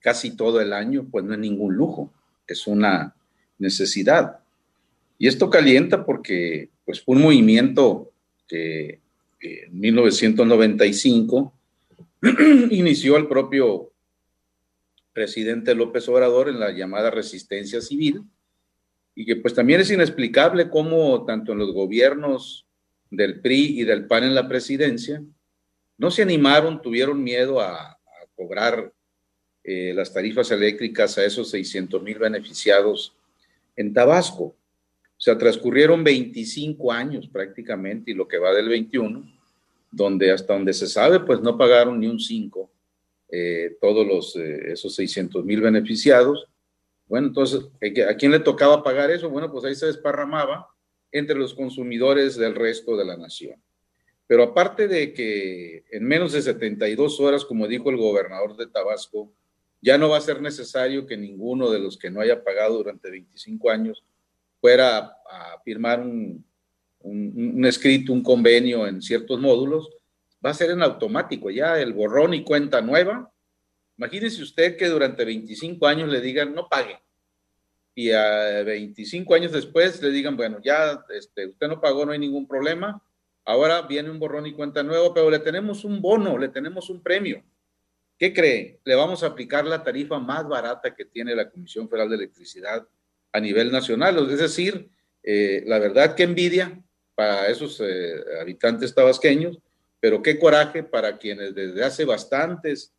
casi 0.00 0.36
todo 0.36 0.60
el 0.60 0.72
año, 0.72 1.06
pues 1.10 1.24
no 1.24 1.34
es 1.34 1.38
ningún 1.38 1.74
lujo, 1.74 2.12
es 2.46 2.66
una 2.66 3.14
necesidad. 3.58 4.40
Y 5.18 5.28
esto 5.28 5.48
calienta 5.50 6.04
porque 6.04 6.70
pues 6.84 7.02
fue 7.02 7.16
un 7.16 7.22
movimiento 7.22 8.12
que 8.46 9.00
en 9.40 9.78
1995 9.80 11.52
inició 12.70 13.16
el 13.16 13.26
propio 13.26 13.90
presidente 15.12 15.74
López 15.74 16.08
Obrador 16.08 16.48
en 16.48 16.60
la 16.60 16.72
llamada 16.72 17.10
resistencia 17.10 17.80
civil 17.80 18.22
y 19.14 19.24
que 19.24 19.36
pues 19.36 19.54
también 19.54 19.80
es 19.80 19.90
inexplicable 19.90 20.68
cómo 20.68 21.24
tanto 21.24 21.52
en 21.52 21.58
los 21.58 21.72
gobiernos 21.72 22.66
del 23.10 23.40
PRI 23.40 23.80
y 23.80 23.84
del 23.84 24.06
PAN 24.06 24.24
en 24.24 24.34
la 24.34 24.48
presidencia 24.48 25.22
no 25.98 26.10
se 26.10 26.22
animaron, 26.22 26.82
tuvieron 26.82 27.22
miedo 27.22 27.60
a, 27.60 27.94
cobrar 28.36 28.92
eh, 29.64 29.94
las 29.94 30.12
tarifas 30.12 30.50
eléctricas 30.50 31.16
a 31.16 31.24
esos 31.24 31.48
600 31.48 32.02
mil 32.02 32.18
beneficiados 32.18 33.14
en 33.76 33.94
Tabasco. 33.94 34.54
O 35.18 35.20
sea, 35.20 35.38
transcurrieron 35.38 36.04
25 36.04 36.92
años 36.92 37.28
prácticamente 37.28 38.10
y 38.10 38.14
lo 38.14 38.28
que 38.28 38.38
va 38.38 38.52
del 38.52 38.68
21, 38.68 39.24
donde 39.90 40.30
hasta 40.30 40.52
donde 40.52 40.74
se 40.74 40.86
sabe, 40.86 41.20
pues 41.20 41.40
no 41.40 41.56
pagaron 41.56 41.98
ni 41.98 42.06
un 42.06 42.20
5 42.20 42.70
eh, 43.28 43.76
todos 43.80 44.06
los, 44.06 44.36
eh, 44.36 44.72
esos 44.72 44.94
600 44.94 45.44
mil 45.44 45.62
beneficiados. 45.62 46.46
Bueno, 47.06 47.28
entonces, 47.28 47.62
¿a 48.08 48.14
quién 48.16 48.32
le 48.32 48.40
tocaba 48.40 48.82
pagar 48.82 49.10
eso? 49.10 49.30
Bueno, 49.30 49.50
pues 49.50 49.64
ahí 49.64 49.74
se 49.74 49.86
desparramaba 49.86 50.68
entre 51.10 51.36
los 51.36 51.54
consumidores 51.54 52.36
del 52.36 52.54
resto 52.54 52.96
de 52.96 53.04
la 53.04 53.16
nación. 53.16 53.60
Pero 54.26 54.42
aparte 54.42 54.88
de 54.88 55.12
que 55.14 55.84
en 55.90 56.04
menos 56.04 56.32
de 56.32 56.42
72 56.42 57.20
horas, 57.20 57.44
como 57.44 57.68
dijo 57.68 57.90
el 57.90 57.96
gobernador 57.96 58.56
de 58.56 58.66
Tabasco, 58.66 59.32
ya 59.80 59.96
no 59.98 60.08
va 60.08 60.18
a 60.18 60.22
ser 60.22 60.42
necesario 60.42 61.06
que 61.06 61.16
ninguno 61.16 61.70
de 61.70 61.78
los 61.78 61.96
que 61.96 62.10
no 62.10 62.20
haya 62.20 62.42
pagado 62.42 62.78
durante 62.78 63.10
25 63.10 63.70
años 63.70 64.04
fuera 64.60 64.98
a, 64.98 65.60
firmar 65.64 66.00
un, 66.00 66.44
un, 67.00 67.64
escrito, 67.64 68.12
un 68.12 68.22
convenio 68.22 68.86
en 68.86 69.02
ciertos 69.02 69.40
módulos, 69.40 69.90
va 70.44 70.50
a 70.50 70.54
ser 70.54 70.70
en 70.70 70.82
automático, 70.82 71.50
ya 71.50 71.80
el 71.80 71.92
borrón 71.92 72.34
y 72.34 72.44
cuenta 72.44 72.80
nueva. 72.80 73.32
Imagínese 73.96 74.42
usted 74.42 74.76
que 74.76 74.88
durante 74.88 75.24
25 75.24 75.86
años 75.86 76.08
le 76.08 76.20
digan 76.20 76.54
no 76.54 76.68
pague 76.68 77.00
y 77.96 78.10
a 78.12 78.62
25 78.62 79.34
años 79.34 79.52
después 79.52 80.02
le 80.02 80.10
digan, 80.10 80.36
bueno, 80.36 80.60
ya 80.62 81.02
este, 81.08 81.46
usted 81.46 81.66
no 81.66 81.80
pagó, 81.80 82.04
no 82.04 82.12
hay 82.12 82.18
ningún 82.18 82.46
problema, 82.46 83.02
ahora 83.42 83.82
viene 83.82 84.10
un 84.10 84.18
borrón 84.18 84.46
y 84.46 84.52
cuenta 84.52 84.82
nueva, 84.82 85.14
pero 85.14 85.30
le 85.30 85.38
tenemos 85.38 85.82
un 85.82 86.02
bono, 86.02 86.36
le 86.36 86.48
tenemos 86.48 86.90
un 86.90 87.02
premio. 87.02 87.42
¿Qué 88.18 88.34
cree? 88.34 88.80
Le 88.84 88.94
vamos 88.94 89.22
a 89.22 89.28
aplicar 89.28 89.64
la 89.64 89.82
tarifa 89.82 90.18
más 90.18 90.46
barata 90.46 90.94
que 90.94 91.06
tiene 91.06 91.34
la 91.34 91.50
Comisión 91.50 91.88
Federal 91.88 92.10
de 92.10 92.16
Electricidad 92.16 92.86
a 93.36 93.40
nivel 93.40 93.70
nacional. 93.70 94.30
Es 94.30 94.38
decir, 94.38 94.88
eh, 95.22 95.62
la 95.66 95.78
verdad 95.78 96.14
que 96.14 96.22
envidia 96.22 96.82
para 97.14 97.48
esos 97.48 97.80
eh, 97.80 98.14
habitantes 98.40 98.94
tabasqueños, 98.94 99.58
pero 100.00 100.22
qué 100.22 100.38
coraje 100.38 100.82
para 100.82 101.18
quienes 101.18 101.54
desde 101.54 101.84
hace 101.84 102.06
bastantes 102.06 102.94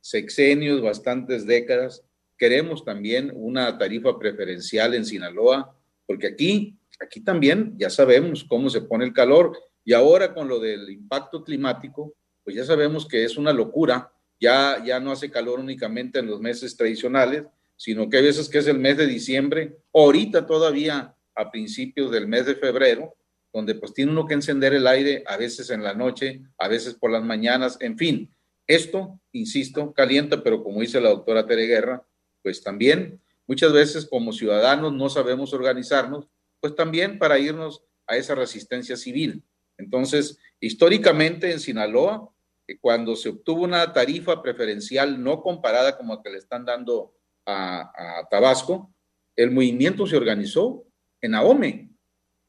sexenios, 0.00 0.82
bastantes 0.82 1.46
décadas, 1.46 2.04
queremos 2.36 2.84
también 2.84 3.32
una 3.34 3.78
tarifa 3.78 4.18
preferencial 4.18 4.92
en 4.92 5.06
Sinaloa, 5.06 5.74
porque 6.06 6.26
aquí, 6.26 6.76
aquí 7.00 7.22
también 7.22 7.74
ya 7.78 7.88
sabemos 7.88 8.44
cómo 8.44 8.68
se 8.68 8.82
pone 8.82 9.06
el 9.06 9.14
calor 9.14 9.58
y 9.84 9.94
ahora 9.94 10.34
con 10.34 10.48
lo 10.48 10.60
del 10.60 10.90
impacto 10.90 11.42
climático, 11.42 12.14
pues 12.44 12.56
ya 12.56 12.64
sabemos 12.64 13.08
que 13.08 13.24
es 13.24 13.38
una 13.38 13.54
locura, 13.54 14.12
ya, 14.38 14.84
ya 14.84 15.00
no 15.00 15.12
hace 15.12 15.30
calor 15.30 15.60
únicamente 15.60 16.18
en 16.18 16.26
los 16.26 16.40
meses 16.40 16.76
tradicionales, 16.76 17.44
sino 17.78 18.10
que 18.10 18.18
hay 18.18 18.24
veces 18.24 18.48
que 18.48 18.58
es 18.58 18.66
el 18.66 18.78
mes 18.78 18.96
de 18.96 19.06
diciembre, 19.06 19.78
ahorita 19.94 20.46
todavía 20.46 21.14
a 21.34 21.50
principios 21.50 22.10
del 22.10 22.26
mes 22.26 22.44
de 22.44 22.56
febrero, 22.56 23.14
donde 23.52 23.76
pues 23.76 23.94
tiene 23.94 24.10
uno 24.10 24.26
que 24.26 24.34
encender 24.34 24.74
el 24.74 24.86
aire 24.86 25.22
a 25.26 25.36
veces 25.36 25.70
en 25.70 25.84
la 25.84 25.94
noche, 25.94 26.42
a 26.58 26.66
veces 26.66 26.94
por 26.94 27.12
las 27.12 27.22
mañanas, 27.22 27.78
en 27.80 27.96
fin. 27.96 28.34
Esto, 28.66 29.20
insisto, 29.32 29.94
calienta, 29.94 30.42
pero 30.42 30.62
como 30.62 30.80
dice 30.80 31.00
la 31.00 31.10
doctora 31.10 31.46
Tere 31.46 31.66
Guerra, 31.66 32.04
pues 32.42 32.62
también 32.62 33.22
muchas 33.46 33.72
veces 33.72 34.06
como 34.06 34.32
ciudadanos 34.32 34.92
no 34.92 35.08
sabemos 35.08 35.54
organizarnos, 35.54 36.26
pues 36.60 36.74
también 36.74 37.18
para 37.18 37.38
irnos 37.38 37.84
a 38.08 38.16
esa 38.16 38.34
resistencia 38.34 38.96
civil. 38.96 39.44
Entonces, 39.78 40.38
históricamente 40.58 41.52
en 41.52 41.60
Sinaloa, 41.60 42.28
eh, 42.66 42.76
cuando 42.80 43.14
se 43.14 43.28
obtuvo 43.28 43.62
una 43.62 43.92
tarifa 43.92 44.42
preferencial 44.42 45.22
no 45.22 45.42
comparada 45.42 45.96
como 45.96 46.16
la 46.16 46.22
que 46.22 46.30
le 46.30 46.38
están 46.38 46.64
dando 46.64 47.14
a, 47.48 48.26
Tabasco, 48.30 48.92
el 49.36 49.50
movimiento 49.50 50.06
se 50.06 50.16
organizó 50.16 50.84
en 51.20 51.34
Ahome. 51.34 51.90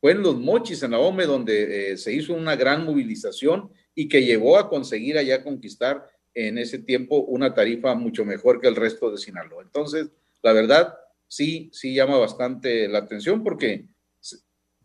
Fue 0.01 0.11
en 0.11 0.21
los 0.21 0.37
mochis 0.37 0.83
en 0.83 0.93
Ahome 0.93 1.25
donde 1.25 1.91
eh, 1.91 1.97
se 1.97 2.13
hizo 2.13 2.33
una 2.33 2.55
gran 2.55 2.85
movilización 2.85 3.71
y 3.95 4.07
que 4.07 4.23
llevó 4.23 4.57
a 4.57 4.69
conseguir 4.69 5.17
allá 5.17 5.43
conquistar 5.43 6.05
en 6.33 6.57
ese 6.57 6.79
tiempo 6.79 7.19
una 7.19 7.53
tarifa 7.53 7.95
mucho 7.95 8.23
mejor 8.25 8.61
que 8.61 8.67
el 8.67 8.75
resto 8.75 9.11
de 9.11 9.17
Sinaloa. 9.17 9.63
Entonces, 9.63 10.09
la 10.41 10.53
verdad, 10.53 10.95
sí, 11.27 11.69
sí 11.73 11.93
llama 11.93 12.17
bastante 12.17 12.87
la 12.87 12.99
atención 12.99 13.43
porque 13.43 13.85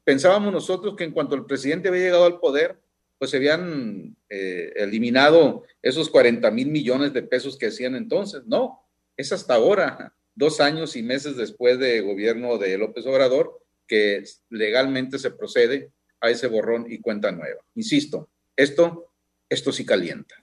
pensábamos 0.04 0.52
nosotros 0.52 0.96
que 0.96 1.04
en 1.04 1.12
cuanto 1.12 1.34
el 1.34 1.46
presidente 1.46 1.88
había 1.88 2.04
llegado 2.04 2.24
al 2.24 2.40
poder, 2.40 2.78
pues 3.18 3.30
se 3.30 3.36
habían 3.36 4.16
eh, 4.28 4.72
eliminado 4.76 5.62
esos 5.80 6.08
40 6.10 6.50
mil 6.50 6.68
millones 6.68 7.12
de 7.12 7.22
pesos 7.22 7.56
que 7.56 7.66
hacían 7.66 7.94
entonces. 7.94 8.42
No, 8.46 8.83
es 9.16 9.32
hasta 9.32 9.54
ahora, 9.54 10.14
dos 10.34 10.60
años 10.60 10.96
y 10.96 11.02
meses 11.02 11.36
después 11.36 11.78
de 11.78 12.00
gobierno 12.00 12.58
de 12.58 12.78
López 12.78 13.06
Obrador, 13.06 13.60
que 13.86 14.24
legalmente 14.50 15.18
se 15.18 15.30
procede 15.30 15.92
a 16.20 16.30
ese 16.30 16.46
borrón 16.46 16.86
y 16.88 17.00
cuenta 17.00 17.30
nueva. 17.32 17.60
Insisto, 17.74 18.28
esto, 18.56 19.12
esto 19.48 19.72
sí 19.72 19.84
calienta. 19.84 20.34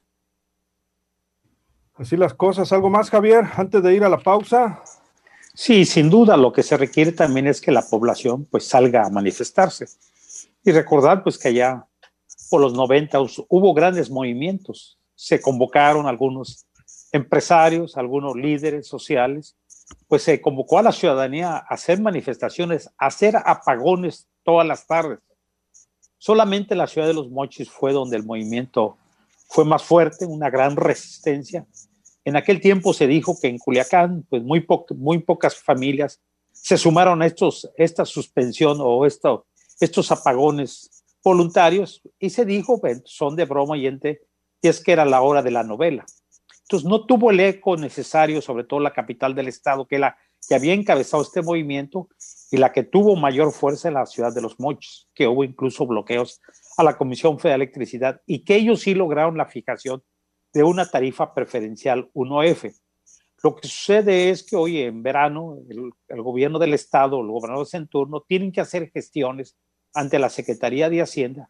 Así 1.95 2.17
las 2.17 2.33
cosas. 2.33 2.71
¿Algo 2.71 2.89
más, 2.89 3.09
Javier, 3.09 3.45
antes 3.55 3.83
de 3.83 3.93
ir 3.93 4.03
a 4.03 4.09
la 4.09 4.19
pausa? 4.19 4.81
Sí, 5.53 5.85
sin 5.85 6.09
duda, 6.09 6.37
lo 6.37 6.53
que 6.53 6.63
se 6.63 6.77
requiere 6.77 7.11
también 7.11 7.47
es 7.47 7.59
que 7.59 7.71
la 7.71 7.81
población 7.81 8.45
pues 8.45 8.65
salga 8.65 9.05
a 9.05 9.09
manifestarse. 9.09 9.85
Y 10.63 10.71
recordar 10.71 11.23
pues 11.23 11.37
que 11.37 11.49
allá 11.49 11.85
por 12.49 12.61
los 12.61 12.73
90 12.73 13.19
hubo 13.49 13.73
grandes 13.73 14.09
movimientos. 14.09 14.97
Se 15.15 15.41
convocaron 15.41 16.07
algunos 16.07 16.65
empresarios, 17.11 17.97
algunos 17.97 18.35
líderes 18.35 18.87
sociales, 18.87 19.55
pues 20.07 20.23
se 20.23 20.41
convocó 20.41 20.79
a 20.79 20.83
la 20.83 20.91
ciudadanía 20.91 21.55
a 21.55 21.59
hacer 21.59 21.99
manifestaciones, 21.99 22.89
a 22.97 23.07
hacer 23.07 23.35
apagones 23.35 24.27
todas 24.43 24.67
las 24.67 24.87
tardes. 24.87 25.19
Solamente 26.17 26.75
la 26.75 26.87
ciudad 26.87 27.07
de 27.07 27.13
los 27.13 27.29
Mochis 27.29 27.69
fue 27.69 27.93
donde 27.93 28.17
el 28.17 28.23
movimiento 28.23 28.97
fue 29.47 29.65
más 29.65 29.83
fuerte, 29.83 30.25
una 30.25 30.49
gran 30.49 30.75
resistencia. 30.75 31.65
En 32.23 32.35
aquel 32.35 32.61
tiempo 32.61 32.93
se 32.93 33.07
dijo 33.07 33.37
que 33.41 33.47
en 33.47 33.57
Culiacán, 33.57 34.25
pues 34.29 34.43
muy, 34.43 34.61
pocas 35.19 35.55
familias 35.55 36.21
se 36.51 36.77
sumaron 36.77 37.21
a 37.21 37.25
estos, 37.25 37.69
esta 37.75 38.05
suspensión 38.05 38.77
o 38.79 39.05
esto, 39.05 39.45
estos 39.79 40.11
apagones 40.11 41.03
voluntarios 41.23 42.01
y 42.19 42.29
se 42.29 42.45
dijo, 42.45 42.79
son 43.05 43.35
de 43.35 43.45
broma 43.45 43.77
y 43.77 43.87
y 43.87 44.67
es 44.67 44.79
que 44.83 44.91
era 44.91 45.05
la 45.05 45.21
hora 45.21 45.41
de 45.41 45.51
la 45.51 45.63
novela. 45.63 46.05
No 46.83 47.05
tuvo 47.05 47.31
el 47.31 47.39
eco 47.39 47.77
necesario, 47.77 48.41
sobre 48.41 48.63
todo 48.63 48.79
la 48.79 48.93
capital 48.93 49.35
del 49.35 49.47
estado, 49.47 49.85
que, 49.87 49.99
la, 49.99 50.17
que 50.47 50.55
había 50.55 50.73
encabezado 50.73 51.23
este 51.23 51.41
movimiento 51.41 52.09
y 52.49 52.57
la 52.57 52.71
que 52.71 52.83
tuvo 52.83 53.15
mayor 53.15 53.51
fuerza 53.51 53.87
en 53.87 53.95
la 53.95 54.05
ciudad 54.05 54.33
de 54.33 54.41
Los 54.41 54.59
Mochis, 54.59 55.07
que 55.13 55.27
hubo 55.27 55.43
incluso 55.43 55.85
bloqueos 55.85 56.41
a 56.77 56.83
la 56.83 56.97
Comisión 56.97 57.39
Federal 57.39 57.59
de 57.59 57.65
Electricidad 57.65 58.21
y 58.25 58.43
que 58.43 58.55
ellos 58.55 58.81
sí 58.81 58.93
lograron 58.93 59.37
la 59.37 59.45
fijación 59.45 60.03
de 60.53 60.63
una 60.63 60.89
tarifa 60.89 61.33
preferencial 61.33 62.09
1F. 62.13 62.73
Lo 63.43 63.55
que 63.55 63.67
sucede 63.67 64.29
es 64.29 64.43
que 64.43 64.55
hoy 64.55 64.79
en 64.81 65.01
verano 65.01 65.57
el, 65.69 66.21
gobierno 66.21 66.59
del 66.59 66.73
estado, 66.73 67.23
los 67.23 67.33
gobernadores 67.33 67.73
en 67.73 67.87
turno, 67.87 68.21
tienen 68.21 68.51
que 68.51 68.61
hacer 68.61 68.91
gestiones 68.91 69.57
ante 69.93 70.19
la 70.19 70.29
Secretaría 70.29 70.89
de 70.89 71.01
Hacienda 71.01 71.49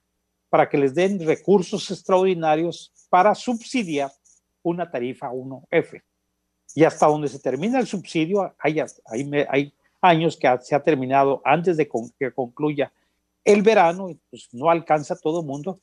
para 0.50 0.70
que 0.70 0.78
les 0.78 0.94
den 0.94 1.25
recursos 1.25 1.90
extraordinarios 1.92 2.94
para 3.10 3.36
subsidiar 3.36 4.12
una 4.63 4.89
tarifa 4.89 5.32
1F. 5.32 6.01
y 6.74 6.84
hasta 6.84 7.08
donde 7.08 7.27
se 7.27 7.39
termina 7.39 7.80
el 7.80 7.88
subsidio, 7.88 8.56
hay, 8.60 9.74
años 10.01 10.38
que 10.38 10.48
se 10.62 10.74
ha 10.74 10.82
terminado 10.82 11.41
antes 11.44 11.77
de 11.77 11.89
que 12.18 12.32
concluya 12.34 12.91
el 13.44 13.62
verano, 13.62 14.10
pues 14.30 14.50
no 14.51 14.70
alcanza 14.70 15.15
todo 15.15 15.41
el 15.41 15.48
mundo. 15.48 15.80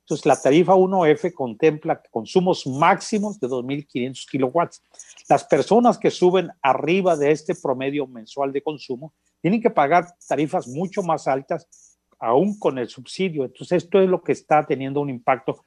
Entonces, 0.00 0.26
la 0.26 0.40
tarifa 0.40 0.74
1F 0.74 1.32
contempla 1.32 2.02
consumos 2.10 2.66
máximos 2.66 3.38
de 3.38 3.48
2.500 3.48 4.26
kilowatts. 4.30 4.82
Las 5.28 5.44
personas 5.44 5.98
que 5.98 6.10
suben 6.10 6.50
arriba 6.60 7.16
de 7.16 7.30
este 7.30 7.54
promedio 7.54 8.06
mensual 8.06 8.52
de 8.52 8.62
consumo 8.62 9.12
tienen 9.40 9.60
que 9.60 9.70
pagar 9.70 10.06
tarifas 10.26 10.66
mucho 10.68 11.02
más 11.02 11.28
altas, 11.28 11.68
aún 12.18 12.58
con 12.58 12.78
el 12.78 12.88
subsidio. 12.88 13.44
Entonces, 13.44 13.84
esto 13.84 14.00
es 14.00 14.08
lo 14.08 14.22
que 14.22 14.32
está 14.32 14.64
teniendo 14.66 15.00
un 15.00 15.10
impacto 15.10 15.64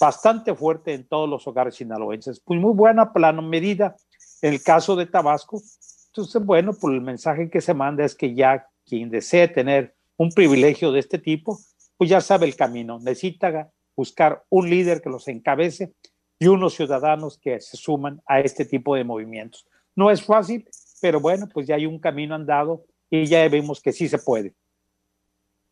bastante 0.00 0.54
fuerte 0.54 0.94
en 0.94 1.06
todos 1.06 1.28
los 1.28 1.46
hogares 1.46 1.74
sinaloenses. 1.76 2.40
Pues 2.40 2.60
muy 2.60 2.72
buena 2.72 3.12
plano 3.12 3.42
medida 3.42 3.96
en 4.42 4.54
el 4.54 4.62
caso 4.62 4.96
de 4.96 5.06
Tabasco. 5.06 5.60
Entonces, 6.08 6.44
bueno, 6.44 6.72
pues 6.72 6.94
el 6.94 7.00
mensaje 7.00 7.50
que 7.50 7.60
se 7.60 7.74
manda 7.74 8.04
es 8.04 8.14
que 8.14 8.34
ya 8.34 8.66
quien 8.84 9.10
desee 9.10 9.48
tener 9.48 9.94
un 10.16 10.30
privilegio 10.30 10.92
de 10.92 11.00
este 11.00 11.18
tipo, 11.18 11.58
pues 11.96 12.10
ya 12.10 12.20
sabe 12.20 12.46
el 12.46 12.56
camino. 12.56 12.98
Necesita 12.98 13.70
buscar 13.96 14.44
un 14.48 14.70
líder 14.70 15.00
que 15.00 15.10
los 15.10 15.28
encabece 15.28 15.92
y 16.38 16.46
unos 16.46 16.74
ciudadanos 16.74 17.38
que 17.38 17.60
se 17.60 17.76
suman 17.76 18.22
a 18.26 18.40
este 18.40 18.64
tipo 18.64 18.94
de 18.94 19.04
movimientos. 19.04 19.66
No 19.94 20.10
es 20.10 20.22
fácil, 20.22 20.68
pero 21.00 21.20
bueno, 21.20 21.48
pues 21.52 21.66
ya 21.66 21.74
hay 21.74 21.86
un 21.86 21.98
camino 21.98 22.34
andado 22.34 22.84
y 23.10 23.26
ya 23.26 23.48
vemos 23.48 23.80
que 23.80 23.92
sí 23.92 24.08
se 24.08 24.18
puede. 24.18 24.54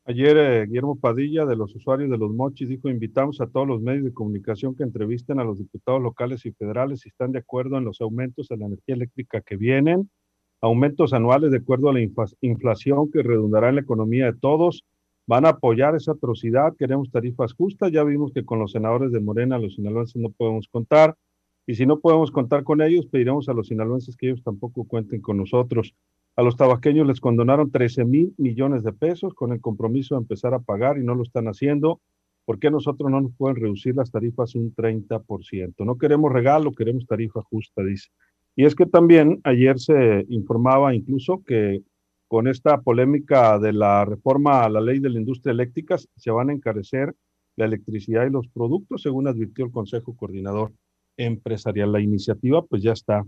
Ayer 0.08 0.36
eh, 0.36 0.66
Guillermo 0.66 0.94
Padilla 1.00 1.44
de 1.46 1.56
los 1.56 1.74
usuarios 1.74 2.08
de 2.08 2.16
los 2.16 2.32
mochis 2.32 2.68
dijo, 2.68 2.88
invitamos 2.88 3.40
a 3.40 3.48
todos 3.48 3.66
los 3.66 3.82
medios 3.82 4.04
de 4.04 4.14
comunicación 4.14 4.76
que 4.76 4.84
entrevisten 4.84 5.40
a 5.40 5.44
los 5.44 5.58
diputados 5.58 6.00
locales 6.00 6.46
y 6.46 6.52
federales 6.52 7.00
si 7.00 7.08
están 7.08 7.32
de 7.32 7.40
acuerdo 7.40 7.76
en 7.76 7.84
los 7.84 8.00
aumentos 8.00 8.46
de 8.46 8.56
la 8.56 8.66
energía 8.66 8.94
eléctrica 8.94 9.40
que 9.40 9.56
vienen, 9.56 10.08
aumentos 10.60 11.12
anuales 11.12 11.50
de 11.50 11.56
acuerdo 11.56 11.90
a 11.90 11.92
la 11.92 12.08
inflación 12.40 13.10
que 13.10 13.24
redundará 13.24 13.70
en 13.70 13.74
la 13.74 13.80
economía 13.80 14.26
de 14.26 14.38
todos. 14.38 14.84
Van 15.26 15.44
a 15.44 15.50
apoyar 15.50 15.96
esa 15.96 16.12
atrocidad, 16.12 16.76
queremos 16.78 17.10
tarifas 17.10 17.52
justas, 17.52 17.90
ya 17.90 18.04
vimos 18.04 18.30
que 18.32 18.44
con 18.44 18.60
los 18.60 18.70
senadores 18.70 19.10
de 19.10 19.18
Morena, 19.18 19.58
los 19.58 19.74
sinaloenses 19.74 20.22
no 20.22 20.30
podemos 20.30 20.68
contar, 20.68 21.16
y 21.66 21.74
si 21.74 21.84
no 21.84 21.98
podemos 21.98 22.30
contar 22.30 22.62
con 22.62 22.80
ellos, 22.80 23.06
pediremos 23.06 23.48
a 23.48 23.54
los 23.54 23.66
sinaloenses 23.66 24.16
que 24.16 24.28
ellos 24.28 24.44
tampoco 24.44 24.84
cuenten 24.84 25.20
con 25.20 25.36
nosotros. 25.36 25.96
A 26.38 26.42
los 26.42 26.56
tabasqueños 26.56 27.06
les 27.06 27.18
condonaron 27.18 27.70
13 27.70 28.04
mil 28.04 28.34
millones 28.36 28.84
de 28.84 28.92
pesos 28.92 29.32
con 29.32 29.52
el 29.52 29.60
compromiso 29.62 30.14
de 30.14 30.20
empezar 30.20 30.52
a 30.52 30.58
pagar 30.58 30.98
y 30.98 31.02
no 31.02 31.14
lo 31.14 31.22
están 31.22 31.46
haciendo. 31.48 32.02
¿Por 32.44 32.58
qué 32.58 32.70
nosotros 32.70 33.10
no 33.10 33.22
nos 33.22 33.34
pueden 33.34 33.56
reducir 33.56 33.96
las 33.96 34.10
tarifas 34.10 34.54
un 34.54 34.74
30%? 34.74 35.84
No 35.86 35.96
queremos 35.96 36.30
regalo, 36.30 36.72
queremos 36.72 37.06
tarifa 37.06 37.40
justa, 37.40 37.82
dice. 37.82 38.10
Y 38.54 38.66
es 38.66 38.74
que 38.74 38.84
también 38.84 39.40
ayer 39.44 39.80
se 39.80 40.26
informaba 40.28 40.94
incluso 40.94 41.42
que 41.42 41.82
con 42.28 42.48
esta 42.48 42.82
polémica 42.82 43.58
de 43.58 43.72
la 43.72 44.04
reforma 44.04 44.62
a 44.62 44.68
la 44.68 44.82
ley 44.82 44.98
de 44.98 45.08
la 45.08 45.18
industria 45.18 45.52
eléctrica 45.52 45.96
se 45.98 46.30
van 46.30 46.50
a 46.50 46.52
encarecer 46.52 47.14
la 47.56 47.64
electricidad 47.64 48.26
y 48.26 48.30
los 48.30 48.46
productos, 48.48 49.02
según 49.02 49.26
advirtió 49.26 49.64
el 49.64 49.72
Consejo 49.72 50.14
Coordinador 50.14 50.70
Empresarial. 51.16 51.92
La 51.92 52.00
iniciativa 52.00 52.62
pues 52.62 52.82
ya 52.82 52.92
está 52.92 53.24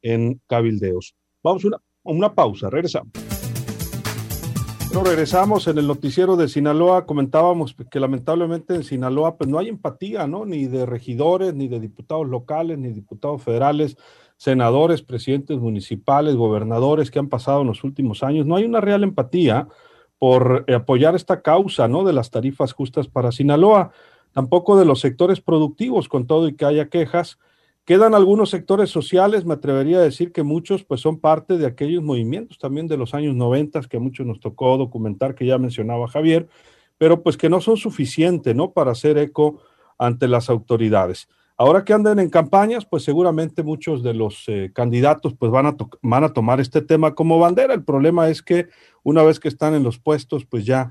en 0.00 0.40
cabildeos. 0.46 1.14
Vamos 1.42 1.64
a 1.64 1.68
una 1.68 1.78
una 2.16 2.34
pausa, 2.34 2.70
regresamos. 2.70 3.12
No 4.92 5.04
regresamos 5.04 5.68
en 5.68 5.76
el 5.76 5.86
noticiero 5.86 6.36
de 6.36 6.48
Sinaloa, 6.48 7.04
comentábamos 7.04 7.76
que 7.90 8.00
lamentablemente 8.00 8.74
en 8.74 8.84
Sinaloa 8.84 9.36
pues 9.36 9.50
no 9.50 9.58
hay 9.58 9.68
empatía, 9.68 10.26
¿no? 10.26 10.46
Ni 10.46 10.66
de 10.66 10.86
regidores, 10.86 11.54
ni 11.54 11.68
de 11.68 11.78
diputados 11.78 12.26
locales, 12.26 12.78
ni 12.78 12.88
diputados 12.88 13.42
federales, 13.42 13.98
senadores, 14.38 15.02
presidentes 15.02 15.58
municipales, 15.58 16.36
gobernadores 16.36 17.10
que 17.10 17.18
han 17.18 17.28
pasado 17.28 17.60
en 17.60 17.66
los 17.66 17.84
últimos 17.84 18.22
años. 18.22 18.46
No 18.46 18.56
hay 18.56 18.64
una 18.64 18.80
real 18.80 19.02
empatía 19.04 19.68
por 20.18 20.64
apoyar 20.74 21.14
esta 21.14 21.42
causa, 21.42 21.86
¿no? 21.86 22.02
De 22.02 22.14
las 22.14 22.30
tarifas 22.30 22.72
justas 22.72 23.08
para 23.08 23.30
Sinaloa, 23.30 23.90
tampoco 24.32 24.78
de 24.78 24.86
los 24.86 25.00
sectores 25.00 25.42
productivos, 25.42 26.08
con 26.08 26.26
todo 26.26 26.48
y 26.48 26.54
que 26.54 26.64
haya 26.64 26.88
quejas 26.88 27.38
Quedan 27.88 28.14
algunos 28.14 28.50
sectores 28.50 28.90
sociales, 28.90 29.46
me 29.46 29.54
atrevería 29.54 29.96
a 29.96 30.02
decir 30.02 30.30
que 30.30 30.42
muchos 30.42 30.84
pues 30.84 31.00
son 31.00 31.18
parte 31.18 31.56
de 31.56 31.64
aquellos 31.64 32.02
movimientos 32.02 32.58
también 32.58 32.86
de 32.86 32.98
los 32.98 33.14
años 33.14 33.34
90 33.34 33.80
que 33.88 33.96
a 33.96 34.00
muchos 34.00 34.26
nos 34.26 34.40
tocó 34.40 34.76
documentar, 34.76 35.34
que 35.34 35.46
ya 35.46 35.56
mencionaba 35.56 36.06
Javier, 36.06 36.48
pero 36.98 37.22
pues 37.22 37.38
que 37.38 37.48
no 37.48 37.62
son 37.62 37.78
suficientes, 37.78 38.54
¿no? 38.54 38.72
Para 38.72 38.90
hacer 38.90 39.16
eco 39.16 39.62
ante 39.96 40.28
las 40.28 40.50
autoridades. 40.50 41.30
Ahora 41.56 41.82
que 41.82 41.94
andan 41.94 42.18
en 42.18 42.28
campañas, 42.28 42.84
pues 42.84 43.04
seguramente 43.04 43.62
muchos 43.62 44.02
de 44.02 44.12
los 44.12 44.44
eh, 44.48 44.70
candidatos 44.74 45.34
pues 45.38 45.50
van 45.50 45.64
a, 45.64 45.76
van 46.02 46.24
a 46.24 46.34
tomar 46.34 46.60
este 46.60 46.82
tema 46.82 47.14
como 47.14 47.38
bandera. 47.38 47.72
El 47.72 47.84
problema 47.84 48.28
es 48.28 48.42
que 48.42 48.68
una 49.02 49.22
vez 49.22 49.40
que 49.40 49.48
están 49.48 49.72
en 49.72 49.82
los 49.82 49.98
puestos, 49.98 50.44
pues 50.44 50.66
ya, 50.66 50.90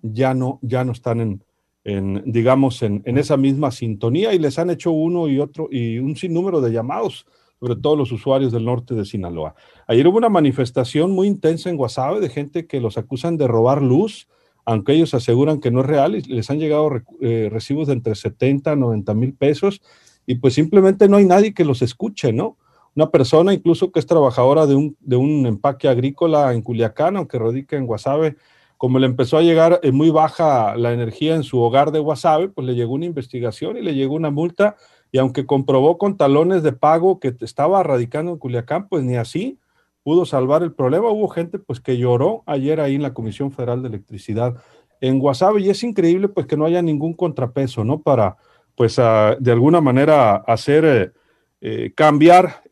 ya, 0.00 0.32
no, 0.32 0.58
ya 0.62 0.84
no 0.84 0.92
están 0.92 1.20
en, 1.20 1.44
en, 1.84 2.22
digamos, 2.26 2.82
en, 2.82 3.02
esa 3.04 3.36
misma 3.36 3.70
sintonía 3.70 4.34
y 4.34 4.38
les 4.38 4.58
han 4.58 4.70
hecho 4.70 4.92
uno 4.92 5.28
y 5.28 5.38
otro 5.38 5.68
y 5.70 5.98
un 5.98 6.16
sinnúmero 6.16 6.60
de 6.60 6.72
llamados, 6.72 7.26
sobre 7.58 7.76
todo 7.76 7.96
los 7.96 8.12
usuarios 8.12 8.52
del 8.52 8.64
norte 8.64 8.94
de 8.94 9.04
Sinaloa. 9.04 9.54
Ayer 9.86 10.06
hubo 10.06 10.18
una 10.18 10.28
manifestación 10.28 11.10
muy 11.10 11.26
intensa 11.26 11.70
en 11.70 11.76
Guasave 11.76 12.20
de 12.20 12.28
gente 12.28 12.66
que 12.66 12.80
los 12.80 12.98
acusan 12.98 13.36
de 13.36 13.46
robar 13.46 13.82
luz, 13.82 14.28
aunque 14.64 14.92
ellos 14.92 15.14
aseguran 15.14 15.60
que 15.60 15.70
no 15.70 15.80
es 15.80 15.86
real 15.86 16.16
y 16.16 16.22
les 16.22 16.50
han 16.50 16.58
llegado 16.58 16.90
eh, 17.20 17.48
recibos 17.50 17.86
de 17.86 17.94
entre 17.94 18.14
70 18.14 18.72
a 18.72 18.76
90 18.76 19.14
mil 19.14 19.34
pesos 19.34 19.80
y 20.26 20.36
pues 20.36 20.54
simplemente 20.54 21.08
no 21.08 21.16
hay 21.16 21.24
nadie 21.24 21.54
que 21.54 21.64
los 21.64 21.82
escuche, 21.82 22.32
¿no? 22.32 22.56
Una 22.94 23.10
persona 23.10 23.54
incluso 23.54 23.90
que 23.92 24.00
es 24.00 24.06
trabajadora 24.06 24.66
de 24.66 24.74
un, 24.74 24.96
de 25.00 25.16
un 25.16 25.46
empaque 25.46 25.88
agrícola 25.88 26.52
en 26.52 26.62
Culiacán, 26.62 27.16
aunque 27.16 27.38
radica 27.38 27.76
en 27.76 27.86
Guasave, 27.86 28.36
como 28.80 28.98
le 28.98 29.04
empezó 29.04 29.36
a 29.36 29.42
llegar 29.42 29.78
eh, 29.82 29.92
muy 29.92 30.08
baja 30.08 30.74
la 30.74 30.94
energía 30.94 31.34
en 31.34 31.42
su 31.42 31.60
hogar 31.60 31.92
de 31.92 31.98
Guasave, 31.98 32.48
pues 32.48 32.66
le 32.66 32.74
llegó 32.74 32.94
una 32.94 33.04
investigación 33.04 33.76
y 33.76 33.82
le 33.82 33.94
llegó 33.94 34.14
una 34.14 34.30
multa 34.30 34.76
y 35.12 35.18
aunque 35.18 35.44
comprobó 35.44 35.98
con 35.98 36.16
talones 36.16 36.62
de 36.62 36.72
pago 36.72 37.20
que 37.20 37.36
estaba 37.42 37.82
radicando 37.82 38.32
en 38.32 38.38
Culiacán, 38.38 38.88
pues 38.88 39.04
ni 39.04 39.16
así 39.16 39.58
pudo 40.02 40.24
salvar 40.24 40.62
el 40.62 40.72
problema. 40.72 41.10
Hubo 41.10 41.28
gente 41.28 41.58
pues 41.58 41.78
que 41.78 41.98
lloró 41.98 42.42
ayer 42.46 42.80
ahí 42.80 42.94
en 42.94 43.02
la 43.02 43.12
Comisión 43.12 43.52
Federal 43.52 43.82
de 43.82 43.88
Electricidad 43.88 44.54
en 45.02 45.18
Guasave 45.18 45.60
y 45.60 45.68
es 45.68 45.82
increíble 45.82 46.28
pues 46.28 46.46
que 46.46 46.56
no 46.56 46.64
haya 46.64 46.80
ningún 46.80 47.12
contrapeso, 47.12 47.84
¿no? 47.84 48.00
Para 48.00 48.38
pues 48.76 48.96
de 48.96 49.52
alguna 49.52 49.82
manera 49.82 50.36
hacer 50.36 50.84
eh, 50.86 51.12
eh, 51.60 51.92
cambiar 51.94 52.62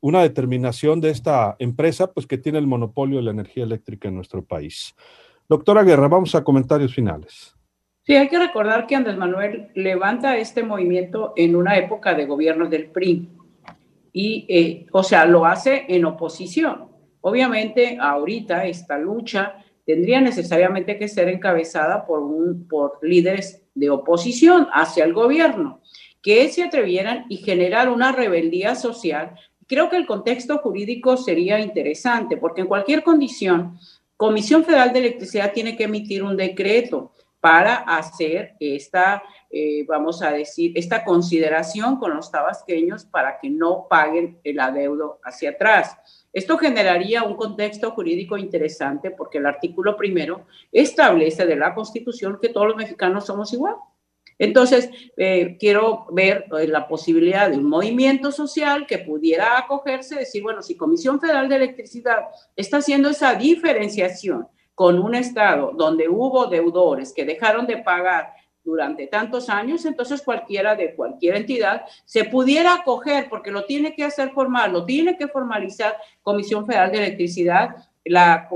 una 0.00 0.22
determinación 0.22 1.02
de 1.02 1.10
esta 1.10 1.56
empresa 1.58 2.10
pues 2.10 2.26
que 2.26 2.38
tiene 2.38 2.58
el 2.58 2.66
monopolio 2.66 3.18
de 3.18 3.24
la 3.24 3.32
energía 3.32 3.64
eléctrica 3.64 4.08
en 4.08 4.14
nuestro 4.14 4.42
país. 4.42 4.94
Doctora 5.52 5.82
Guerra, 5.82 6.08
vamos 6.08 6.34
a 6.34 6.42
comentarios 6.42 6.94
finales. 6.94 7.54
Sí, 8.06 8.14
hay 8.14 8.26
que 8.28 8.38
recordar 8.38 8.86
que 8.86 8.96
Andrés 8.96 9.18
Manuel 9.18 9.68
levanta 9.74 10.38
este 10.38 10.62
movimiento 10.62 11.34
en 11.36 11.54
una 11.56 11.76
época 11.76 12.14
de 12.14 12.24
gobierno 12.24 12.70
del 12.70 12.86
PRI 12.86 13.28
y, 14.14 14.46
eh, 14.48 14.86
o 14.92 15.02
sea, 15.02 15.26
lo 15.26 15.44
hace 15.44 15.84
en 15.88 16.06
oposición. 16.06 16.86
Obviamente, 17.20 17.98
ahorita 18.00 18.64
esta 18.64 18.96
lucha 18.96 19.56
tendría 19.84 20.22
necesariamente 20.22 20.98
que 20.98 21.06
ser 21.06 21.28
encabezada 21.28 22.06
por, 22.06 22.20
un, 22.20 22.66
por 22.66 22.98
líderes 23.02 23.62
de 23.74 23.90
oposición 23.90 24.68
hacia 24.72 25.04
el 25.04 25.12
gobierno, 25.12 25.82
que 26.22 26.48
se 26.48 26.62
atrevieran 26.62 27.26
y 27.28 27.36
generar 27.36 27.90
una 27.90 28.10
rebeldía 28.12 28.74
social. 28.74 29.34
Creo 29.66 29.90
que 29.90 29.96
el 29.96 30.06
contexto 30.06 30.56
jurídico 30.60 31.18
sería 31.18 31.60
interesante, 31.60 32.38
porque 32.38 32.62
en 32.62 32.68
cualquier 32.68 33.02
condición, 33.02 33.78
Comisión 34.22 34.64
Federal 34.64 34.92
de 34.92 35.00
Electricidad 35.00 35.52
tiene 35.52 35.76
que 35.76 35.82
emitir 35.82 36.22
un 36.22 36.36
decreto 36.36 37.10
para 37.40 37.74
hacer 37.74 38.54
esta, 38.60 39.20
eh, 39.50 39.84
vamos 39.88 40.22
a 40.22 40.30
decir, 40.30 40.70
esta 40.76 41.04
consideración 41.04 41.96
con 41.96 42.14
los 42.14 42.30
tabasqueños 42.30 43.04
para 43.04 43.40
que 43.40 43.50
no 43.50 43.88
paguen 43.90 44.38
el 44.44 44.60
adeudo 44.60 45.18
hacia 45.24 45.50
atrás. 45.50 45.98
Esto 46.32 46.56
generaría 46.56 47.24
un 47.24 47.34
contexto 47.34 47.90
jurídico 47.90 48.36
interesante 48.36 49.10
porque 49.10 49.38
el 49.38 49.46
artículo 49.46 49.96
primero 49.96 50.46
establece 50.70 51.44
de 51.44 51.56
la 51.56 51.74
Constitución 51.74 52.38
que 52.40 52.50
todos 52.50 52.68
los 52.68 52.76
mexicanos 52.76 53.26
somos 53.26 53.52
iguales. 53.52 53.80
Entonces, 54.38 54.90
eh, 55.16 55.56
quiero 55.60 56.06
ver 56.10 56.46
eh, 56.58 56.66
la 56.66 56.88
posibilidad 56.88 57.48
de 57.48 57.58
un 57.58 57.64
movimiento 57.64 58.32
social 58.32 58.86
que 58.86 58.98
pudiera 58.98 59.56
acogerse, 59.56 60.16
decir, 60.16 60.42
bueno, 60.42 60.62
si 60.62 60.76
Comisión 60.76 61.20
Federal 61.20 61.48
de 61.48 61.56
Electricidad 61.56 62.26
está 62.56 62.78
haciendo 62.78 63.10
esa 63.10 63.34
diferenciación 63.34 64.48
con 64.74 64.98
un 64.98 65.14
Estado 65.14 65.72
donde 65.76 66.08
hubo 66.08 66.46
deudores 66.46 67.12
que 67.12 67.24
dejaron 67.24 67.66
de 67.66 67.78
pagar 67.78 68.32
durante 68.64 69.06
tantos 69.06 69.48
años, 69.48 69.84
entonces 69.84 70.22
cualquiera 70.22 70.74
de 70.74 70.94
cualquier 70.94 71.36
entidad 71.36 71.82
se 72.04 72.24
pudiera 72.24 72.74
acoger, 72.74 73.28
porque 73.28 73.50
lo 73.50 73.64
tiene 73.64 73.94
que 73.94 74.04
hacer 74.04 74.30
formal, 74.32 74.72
lo 74.72 74.84
tiene 74.84 75.16
que 75.16 75.28
formalizar 75.28 75.96
Comisión 76.22 76.66
Federal 76.66 76.90
de 76.90 76.98
Electricidad 76.98 77.76
la, 78.04 78.48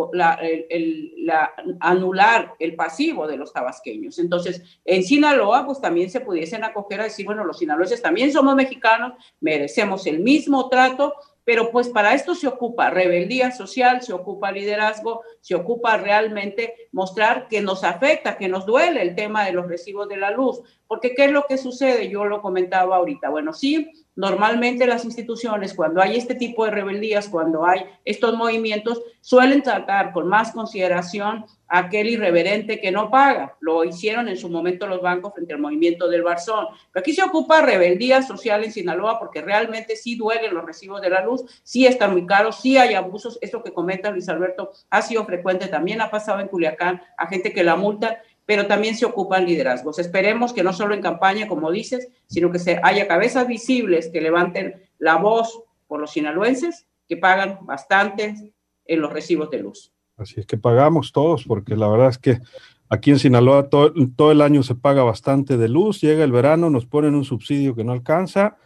anular 1.80 2.54
el 2.58 2.74
pasivo 2.74 3.26
de 3.26 3.36
los 3.36 3.52
tabasqueños. 3.52 4.18
Entonces, 4.18 4.62
en 4.84 5.02
Sinaloa, 5.02 5.64
pues 5.66 5.80
también 5.80 6.10
se 6.10 6.20
pudiesen 6.20 6.64
acoger 6.64 7.00
a 7.00 7.04
decir, 7.04 7.26
bueno, 7.26 7.44
los 7.44 7.58
sinaloenses 7.58 8.02
también 8.02 8.32
somos 8.32 8.54
mexicanos, 8.54 9.12
merecemos 9.40 10.06
el 10.06 10.20
mismo 10.20 10.68
trato, 10.68 11.14
pero 11.44 11.70
pues 11.70 11.88
para 11.88 12.12
esto 12.12 12.34
se 12.34 12.48
ocupa 12.48 12.90
rebeldía 12.90 13.52
social, 13.52 14.02
se 14.02 14.12
ocupa 14.12 14.50
liderazgo, 14.50 15.22
se 15.40 15.54
ocupa 15.54 15.96
realmente 15.96 16.74
mostrar 16.90 17.46
que 17.46 17.60
nos 17.60 17.84
afecta, 17.84 18.36
que 18.36 18.48
nos 18.48 18.66
duele 18.66 19.00
el 19.00 19.14
tema 19.14 19.44
de 19.44 19.52
los 19.52 19.68
recibos 19.68 20.08
de 20.08 20.16
la 20.16 20.32
luz, 20.32 20.60
porque 20.88 21.14
¿qué 21.14 21.26
es 21.26 21.30
lo 21.30 21.44
que 21.44 21.56
sucede? 21.56 22.08
Yo 22.08 22.24
lo 22.24 22.42
comentaba 22.42 22.96
ahorita. 22.96 23.30
Bueno, 23.30 23.52
sí, 23.52 24.05
normalmente 24.16 24.86
las 24.86 25.04
instituciones, 25.04 25.74
cuando 25.74 26.02
hay 26.02 26.16
este 26.16 26.34
tipo 26.34 26.64
de 26.64 26.70
rebeldías, 26.70 27.28
cuando 27.28 27.66
hay 27.66 27.84
estos 28.04 28.34
movimientos, 28.34 29.02
suelen 29.20 29.62
tratar 29.62 30.12
con 30.12 30.26
más 30.26 30.52
consideración 30.52 31.44
a 31.68 31.78
aquel 31.80 32.08
irreverente 32.08 32.80
que 32.80 32.90
no 32.90 33.10
paga. 33.10 33.56
Lo 33.60 33.84
hicieron 33.84 34.28
en 34.28 34.36
su 34.36 34.48
momento 34.48 34.86
los 34.86 35.02
bancos 35.02 35.34
frente 35.34 35.52
al 35.52 35.60
movimiento 35.60 36.08
del 36.08 36.22
Barzón. 36.22 36.66
Pero 36.92 37.00
aquí 37.00 37.12
se 37.12 37.22
ocupa 37.22 37.60
rebeldía 37.60 38.22
social 38.22 38.64
en 38.64 38.72
Sinaloa 38.72 39.18
porque 39.18 39.42
realmente 39.42 39.96
sí 39.96 40.16
duelen 40.16 40.54
los 40.54 40.64
recibos 40.64 41.02
de 41.02 41.10
la 41.10 41.24
luz, 41.24 41.44
sí 41.62 41.86
están 41.86 42.12
muy 42.12 42.24
caros, 42.24 42.60
sí 42.60 42.78
hay 42.78 42.94
abusos. 42.94 43.38
Esto 43.42 43.62
que 43.62 43.72
comenta 43.72 44.10
Luis 44.10 44.28
Alberto 44.28 44.70
ha 44.90 45.02
sido 45.02 45.24
frecuente, 45.26 45.66
también 45.66 46.00
ha 46.00 46.10
pasado 46.10 46.40
en 46.40 46.48
Culiacán 46.48 47.02
a 47.18 47.26
gente 47.26 47.52
que 47.52 47.64
la 47.64 47.76
multa 47.76 48.22
pero 48.46 48.66
también 48.66 48.96
se 48.96 49.04
ocupan 49.04 49.44
liderazgos. 49.44 49.98
Esperemos 49.98 50.52
que 50.52 50.62
no 50.62 50.72
solo 50.72 50.94
en 50.94 51.02
campaña, 51.02 51.48
como 51.48 51.70
dices, 51.70 52.08
sino 52.26 52.50
que 52.50 52.60
se 52.60 52.80
haya 52.82 53.08
cabezas 53.08 53.46
visibles 53.48 54.08
que 54.08 54.20
levanten 54.20 54.76
la 54.98 55.16
voz 55.16 55.62
por 55.88 56.00
los 56.00 56.12
sinaloenses, 56.12 56.86
que 57.08 57.16
pagan 57.16 57.58
bastante 57.66 58.52
en 58.84 59.00
los 59.00 59.12
recibos 59.12 59.50
de 59.50 59.58
luz. 59.58 59.92
Así 60.16 60.40
es 60.40 60.46
que 60.46 60.56
pagamos 60.56 61.12
todos, 61.12 61.44
porque 61.44 61.76
la 61.76 61.88
verdad 61.88 62.08
es 62.08 62.18
que 62.18 62.40
aquí 62.88 63.10
en 63.10 63.18
Sinaloa 63.18 63.68
todo, 63.68 64.32
el 64.32 64.40
año 64.40 64.62
se 64.62 64.76
paga 64.76 65.02
bastante 65.02 65.56
de 65.56 65.68
luz, 65.68 66.00
llega 66.00 66.24
el 66.24 66.32
verano, 66.32 66.70
nos 66.70 66.86
ponen 66.86 67.14
un 67.14 67.24
subsidio 67.24 67.74
que 67.74 67.84
no 67.84 67.92
alcanza, 67.92 68.56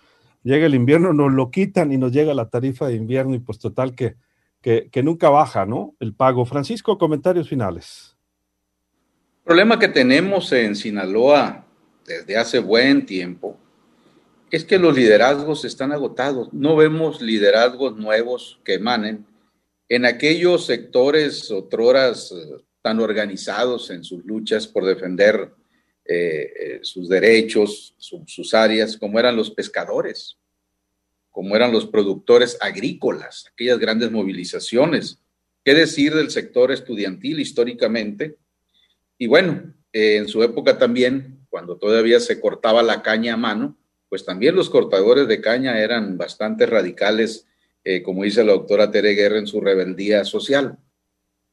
llega 0.42 0.66
el 0.66 0.74
invierno, 0.74 1.12
nos 1.12 1.32
lo 1.32 1.50
quitan 1.50 1.90
y 1.90 1.96
nos 1.96 2.12
llega 2.12 2.34
la 2.34 2.50
tarifa 2.50 2.86
de 2.86 2.94
invierno 2.96 3.34
y 3.34 3.40
pues 3.40 3.58
total 3.58 3.94
que, 3.94 4.16
que, 4.60 4.90
que 4.90 5.02
nunca 5.02 5.30
baja, 5.30 5.66
¿no? 5.66 5.96
El 6.00 6.14
pago. 6.14 6.44
Francisco, 6.44 6.98
comentarios 6.98 7.48
finales. 7.48 8.16
El 9.50 9.54
problema 9.54 9.80
que 9.80 9.88
tenemos 9.88 10.52
en 10.52 10.76
Sinaloa 10.76 11.66
desde 12.06 12.36
hace 12.36 12.60
buen 12.60 13.04
tiempo 13.04 13.58
es 14.48 14.64
que 14.64 14.78
los 14.78 14.94
liderazgos 14.94 15.64
están 15.64 15.90
agotados. 15.90 16.52
No 16.52 16.76
vemos 16.76 17.20
liderazgos 17.20 17.96
nuevos 17.96 18.60
que 18.64 18.74
emanen 18.74 19.26
en 19.88 20.06
aquellos 20.06 20.66
sectores 20.66 21.50
otroras 21.50 22.30
eh, 22.30 22.62
tan 22.80 23.00
organizados 23.00 23.90
en 23.90 24.04
sus 24.04 24.24
luchas 24.24 24.68
por 24.68 24.84
defender 24.84 25.50
eh, 26.04 26.52
eh, 26.56 26.80
sus 26.82 27.08
derechos, 27.08 27.96
sus 27.98 28.54
áreas, 28.54 28.96
como 28.96 29.18
eran 29.18 29.34
los 29.34 29.50
pescadores, 29.50 30.38
como 31.28 31.56
eran 31.56 31.72
los 31.72 31.86
productores 31.86 32.56
agrícolas, 32.60 33.46
aquellas 33.52 33.80
grandes 33.80 34.12
movilizaciones. 34.12 35.18
¿Qué 35.64 35.74
decir 35.74 36.14
del 36.14 36.30
sector 36.30 36.70
estudiantil 36.70 37.40
históricamente? 37.40 38.36
Y 39.20 39.26
bueno, 39.26 39.74
eh, 39.92 40.16
en 40.16 40.28
su 40.28 40.42
época 40.42 40.78
también, 40.78 41.44
cuando 41.50 41.76
todavía 41.76 42.18
se 42.20 42.40
cortaba 42.40 42.82
la 42.82 43.02
caña 43.02 43.34
a 43.34 43.36
mano, 43.36 43.76
pues 44.08 44.24
también 44.24 44.56
los 44.56 44.70
cortadores 44.70 45.28
de 45.28 45.42
caña 45.42 45.78
eran 45.78 46.16
bastante 46.16 46.64
radicales, 46.64 47.46
eh, 47.84 48.02
como 48.02 48.24
dice 48.24 48.42
la 48.42 48.52
doctora 48.52 48.90
Tere 48.90 49.12
Guerra 49.12 49.36
en 49.36 49.46
su 49.46 49.60
rebeldía 49.60 50.24
social. 50.24 50.78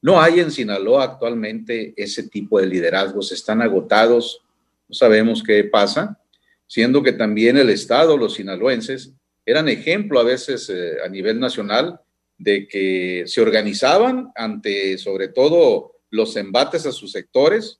No 0.01 0.21
hay 0.21 0.39
en 0.39 0.51
Sinaloa 0.51 1.03
actualmente 1.03 1.93
ese 1.97 2.29
tipo 2.29 2.57
de 2.57 2.67
liderazgos, 2.67 3.33
están 3.33 3.61
agotados, 3.61 4.45
no 4.87 4.95
sabemos 4.95 5.43
qué 5.43 5.65
pasa, 5.65 6.21
siendo 6.67 7.03
que 7.03 7.11
también 7.11 7.57
el 7.57 7.69
Estado, 7.69 8.15
los 8.15 8.35
sinaloenses, 8.35 9.11
eran 9.45 9.67
ejemplo 9.67 10.21
a 10.21 10.23
veces 10.23 10.69
eh, 10.69 10.99
a 11.05 11.09
nivel 11.09 11.37
nacional 11.37 11.99
de 12.37 12.65
que 12.65 13.23
se 13.27 13.41
organizaban 13.41 14.31
ante 14.35 14.97
sobre 14.97 15.27
todo 15.27 15.96
los 16.09 16.35
embates 16.35 16.85
a 16.85 16.91
sus 16.91 17.11
sectores 17.11 17.79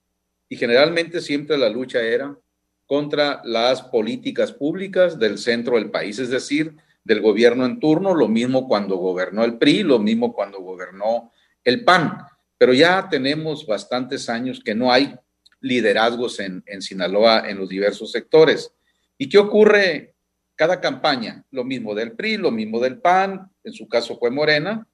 y 0.49 0.55
generalmente 0.55 1.21
siempre 1.21 1.57
la 1.57 1.69
lucha 1.69 2.01
era 2.01 2.37
contra 2.85 3.41
las 3.43 3.81
políticas 3.81 4.51
públicas 4.51 5.19
del 5.19 5.37
centro 5.37 5.75
del 5.75 5.91
país, 5.91 6.19
es 6.19 6.29
decir, 6.29 6.75
del 7.03 7.21
gobierno 7.21 7.65
en 7.65 7.79
turno, 7.79 8.15
lo 8.15 8.27
mismo 8.27 8.67
cuando 8.67 8.97
gobernó 8.97 9.43
el 9.43 9.57
PRI, 9.57 9.83
lo 9.83 9.99
mismo 9.99 10.33
cuando 10.33 10.59
gobernó 10.59 11.31
el 11.63 11.83
PAN. 11.83 12.17
Pero 12.57 12.73
ya 12.73 13.07
tenemos 13.09 13.65
bastantes 13.65 14.29
años 14.29 14.61
que 14.63 14.75
no 14.75 14.91
hay 14.91 15.15
liderazgos 15.59 16.39
en, 16.39 16.63
en 16.65 16.81
Sinaloa 16.81 17.49
en 17.49 17.57
los 17.57 17.69
diversos 17.69 18.11
sectores. 18.11 18.73
¿Y 19.17 19.29
qué 19.29 19.37
ocurre 19.37 20.15
cada 20.55 20.79
campaña? 20.79 21.43
Lo 21.51 21.63
mismo 21.63 21.93
del 21.93 22.13
PRI, 22.13 22.37
lo 22.37 22.51
mismo 22.51 22.79
del 22.79 22.99
PAN, 22.99 23.51
en 23.63 23.73
su 23.73 23.87
caso 23.87 24.17
fue 24.17 24.31
Morena, 24.31 24.87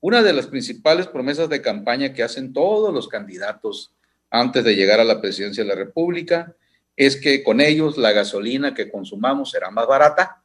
una 0.00 0.22
de 0.22 0.32
las 0.32 0.46
principales 0.46 1.06
promesas 1.06 1.48
de 1.48 1.60
campaña 1.60 2.12
que 2.12 2.22
hacen 2.22 2.52
todos 2.52 2.92
los 2.92 3.08
candidatos 3.08 3.92
antes 4.30 4.64
de 4.64 4.74
llegar 4.74 5.00
a 5.00 5.04
la 5.04 5.20
presidencia 5.20 5.62
de 5.62 5.68
la 5.68 5.74
República 5.74 6.54
es 6.96 7.16
que 7.16 7.42
con 7.42 7.60
ellos 7.60 7.96
la 7.98 8.12
gasolina 8.12 8.74
que 8.74 8.90
consumamos 8.90 9.50
será 9.50 9.70
más 9.70 9.86
barata, 9.86 10.42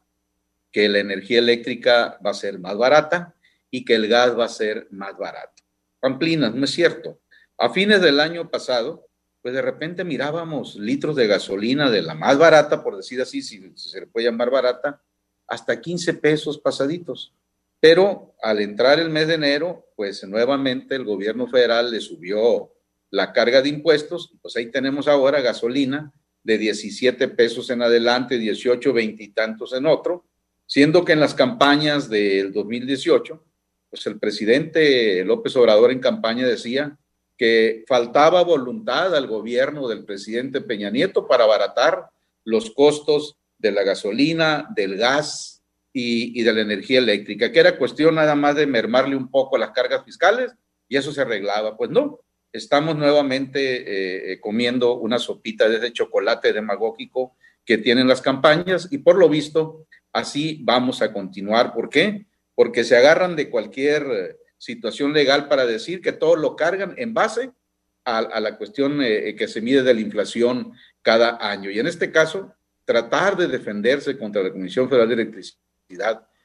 que 0.71 0.89
la 0.89 0.99
energía 0.99 1.39
eléctrica 1.39 2.19
va 2.25 2.31
a 2.31 2.33
ser 2.33 2.59
más 2.59 2.77
barata 2.77 3.33
y 3.69 3.85
que 3.85 3.95
el 3.95 4.07
gas 4.07 4.37
va 4.37 4.45
a 4.45 4.49
ser 4.49 4.87
más 4.91 5.17
barato. 5.17 5.63
Pamplinas, 5.99 6.53
no 6.53 6.65
es 6.65 6.71
cierto. 6.71 7.19
A 7.57 7.69
fines 7.69 8.01
del 8.01 8.19
año 8.19 8.49
pasado, 8.49 9.07
pues 9.41 9.53
de 9.53 9.61
repente 9.61 10.03
mirábamos 10.03 10.75
litros 10.75 11.15
de 11.15 11.27
gasolina 11.27 11.89
de 11.89 12.01
la 12.01 12.13
más 12.13 12.37
barata, 12.37 12.83
por 12.83 12.97
decir 12.97 13.21
así, 13.21 13.41
si, 13.41 13.71
se 13.75 13.99
le 13.99 14.07
puede 14.07 14.25
llamar 14.25 14.49
barata, 14.49 15.01
hasta 15.47 15.79
15 15.79 16.15
pesos 16.15 16.57
pasaditos. 16.57 17.33
Pero 17.85 18.33
al 18.41 18.61
entrar 18.61 18.99
el 18.99 19.11
mes 19.11 19.27
de 19.27 19.35
enero, 19.35 19.91
pues 19.95 20.23
nuevamente 20.23 20.95
el 20.95 21.03
gobierno 21.03 21.45
federal 21.45 21.91
le 21.91 22.01
subió 22.01 22.71
la 23.11 23.31
carga 23.31 23.61
de 23.61 23.69
impuestos, 23.69 24.33
pues 24.41 24.57
ahí 24.57 24.71
tenemos 24.71 25.07
ahora 25.07 25.39
gasolina 25.39 26.11
de 26.41 26.57
17 26.57 27.27
pesos 27.27 27.69
en 27.69 27.83
adelante, 27.83 28.39
18, 28.39 28.91
20 28.91 29.23
y 29.23 29.27
tantos 29.27 29.71
en 29.73 29.85
otro, 29.85 30.25
siendo 30.65 31.05
que 31.05 31.11
en 31.11 31.19
las 31.19 31.35
campañas 31.35 32.09
del 32.09 32.51
2018, 32.53 33.45
pues 33.91 34.07
el 34.07 34.17
presidente 34.17 35.23
López 35.23 35.55
Obrador 35.55 35.91
en 35.91 35.99
campaña 35.99 36.47
decía 36.47 36.97
que 37.37 37.85
faltaba 37.87 38.43
voluntad 38.43 39.15
al 39.15 39.27
gobierno 39.27 39.87
del 39.87 40.05
presidente 40.05 40.59
Peña 40.59 40.89
Nieto 40.89 41.27
para 41.27 41.43
abaratar 41.43 42.09
los 42.45 42.71
costos 42.71 43.37
de 43.59 43.71
la 43.71 43.83
gasolina, 43.83 44.67
del 44.75 44.97
gas, 44.97 45.54
y, 45.97 46.43
de 46.43 46.51
la 46.51 46.59
energía 46.59 46.99
eléctrica, 46.99 47.53
que 47.53 47.59
era 47.61 47.77
cuestión 47.77 48.15
nada 48.15 48.35
más 48.35 48.57
de 48.57 48.67
mermarle 48.67 49.15
un 49.15 49.31
poco 49.31 49.57
las 49.57 49.71
cargas 49.71 50.03
fiscales 50.03 50.51
y 50.89 50.97
eso 50.97 51.13
se 51.13 51.21
arreglaba. 51.21 51.77
Pues 51.77 51.89
no, 51.89 52.19
estamos 52.51 52.97
nuevamente 52.97 53.77
eh, 53.77 54.33
eh, 54.33 54.39
comiendo 54.41 54.97
una 54.97 55.19
sopita 55.19 55.69
de 55.69 55.77
ese 55.77 55.93
chocolate 55.93 56.51
demagógico 56.51 57.37
que 57.63 57.77
tienen 57.77 58.09
las 58.09 58.21
campañas 58.21 58.89
y 58.91 58.97
por 58.97 59.17
lo 59.17 59.29
visto 59.29 59.87
así 60.11 60.59
vamos 60.65 61.01
a 61.01 61.13
continuar. 61.13 61.73
¿Por 61.73 61.87
qué? 61.87 62.25
Porque 62.55 62.83
se 62.83 62.97
agarran 62.97 63.37
de 63.37 63.49
cualquier 63.49 64.03
eh, 64.03 64.35
situación 64.57 65.13
legal 65.13 65.47
para 65.47 65.65
decir 65.65 66.01
que 66.01 66.11
todo 66.11 66.35
lo 66.35 66.57
cargan 66.57 66.93
en 66.97 67.13
base 67.13 67.51
a, 68.03 68.41
la 68.41 68.57
cuestión 68.57 68.99
que 68.99 69.47
se 69.47 69.61
mide 69.61 69.81
de 69.81 69.93
la 69.93 69.99
inflación 69.99 70.73
cada 71.01 71.39
año. 71.41 71.71
Y 71.71 71.79
en 71.79 71.87
este 71.87 72.11
caso, 72.11 72.53
tratar 72.83 73.35
de 73.35 73.47
defenderse 73.47 74.15
contra 74.15 74.43
la 74.43 74.51
Comisión 74.51 74.87
Federal 74.87 75.07
de 75.07 75.15
Electricidad 75.15 75.64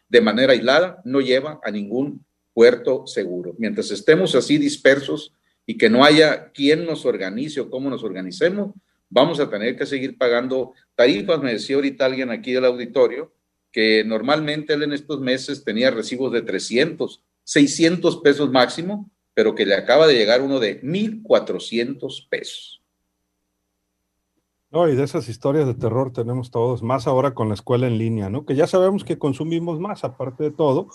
de 0.09 0.21
manera 0.21 0.53
aislada 0.53 1.01
no 1.05 1.21
lleva 1.21 1.61
a 1.63 1.71
ningún 1.71 2.25
puerto 2.53 3.07
seguro. 3.07 3.55
Mientras 3.59 3.91
estemos 3.91 4.35
así 4.35 4.59
dispersos 4.59 5.33
y 5.67 5.79
que 5.79 5.89
no 5.89 6.05
haya 6.05 6.51
quien 6.53 6.85
nos 6.85 7.05
organice 7.07 7.61
o 7.61 7.71
cómo 7.71 7.91
nos 7.91 8.03
organicemos, 8.03 8.75
vamos 9.09 9.41
a 9.41 9.49
tener 9.49 9.77
que 9.77 9.87
seguir 9.87 10.19
pagando 10.19 10.73
tarifas. 10.95 11.41
Me 11.41 11.53
decía 11.53 11.77
ahorita 11.77 12.05
alguien 12.05 12.31
aquí 12.31 12.53
del 12.53 12.65
auditorio 12.65 13.33
que 13.73 14.03
normalmente 14.05 14.75
él 14.75 14.83
en 14.83 14.93
estos 14.93 15.21
meses 15.21 15.65
tenía 15.65 15.91
recibos 15.91 16.33
de 16.33 16.43
300, 16.43 17.23
600 17.45 18.17
pesos 18.19 18.51
máximo, 18.51 19.11
pero 19.33 19.55
que 19.55 19.65
le 19.65 19.75
acaba 19.75 20.07
de 20.07 20.15
llegar 20.15 20.43
uno 20.43 20.59
de 20.59 20.83
1.400 20.83 22.29
pesos. 22.29 22.80
No, 24.73 24.89
y 24.89 24.95
de 24.95 25.03
esas 25.03 25.29
historias 25.29 25.67
de 25.67 25.75
terror 25.75 26.13
tenemos 26.13 26.53
todos, 26.53 26.83
más 26.83 27.09
ahora 27.09 27.35
con 27.35 27.49
la 27.49 27.55
escuela 27.55 27.89
en 27.89 27.99
línea, 27.99 28.31
¿no? 28.31 28.47
Que 28.47 28.55
ya 28.55 28.69
sabemos 28.69 29.03
que 29.03 29.19
consumimos 29.19 29.81
más, 29.81 30.05
aparte 30.05 30.45
de 30.45 30.51
todo, 30.53 30.89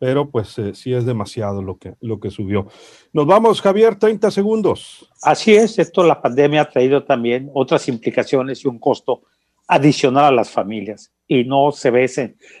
pero 0.00 0.28
pues 0.28 0.58
eh, 0.58 0.74
sí 0.74 0.92
es 0.92 1.06
demasiado 1.06 1.62
lo 1.62 1.76
que, 1.76 1.94
lo 2.00 2.18
que 2.18 2.32
subió. 2.32 2.66
Nos 3.12 3.26
vamos, 3.26 3.60
Javier, 3.60 3.94
30 3.94 4.32
segundos. 4.32 5.08
Así 5.22 5.54
es, 5.54 5.78
esto 5.78 6.02
la 6.02 6.20
pandemia 6.20 6.62
ha 6.62 6.68
traído 6.68 7.04
también 7.04 7.48
otras 7.54 7.86
implicaciones 7.86 8.64
y 8.64 8.68
un 8.68 8.80
costo 8.80 9.22
adicional 9.68 10.24
a 10.24 10.32
las 10.32 10.50
familias 10.50 11.12
y 11.28 11.44
no 11.44 11.70
se 11.70 11.92
ve 11.92 12.08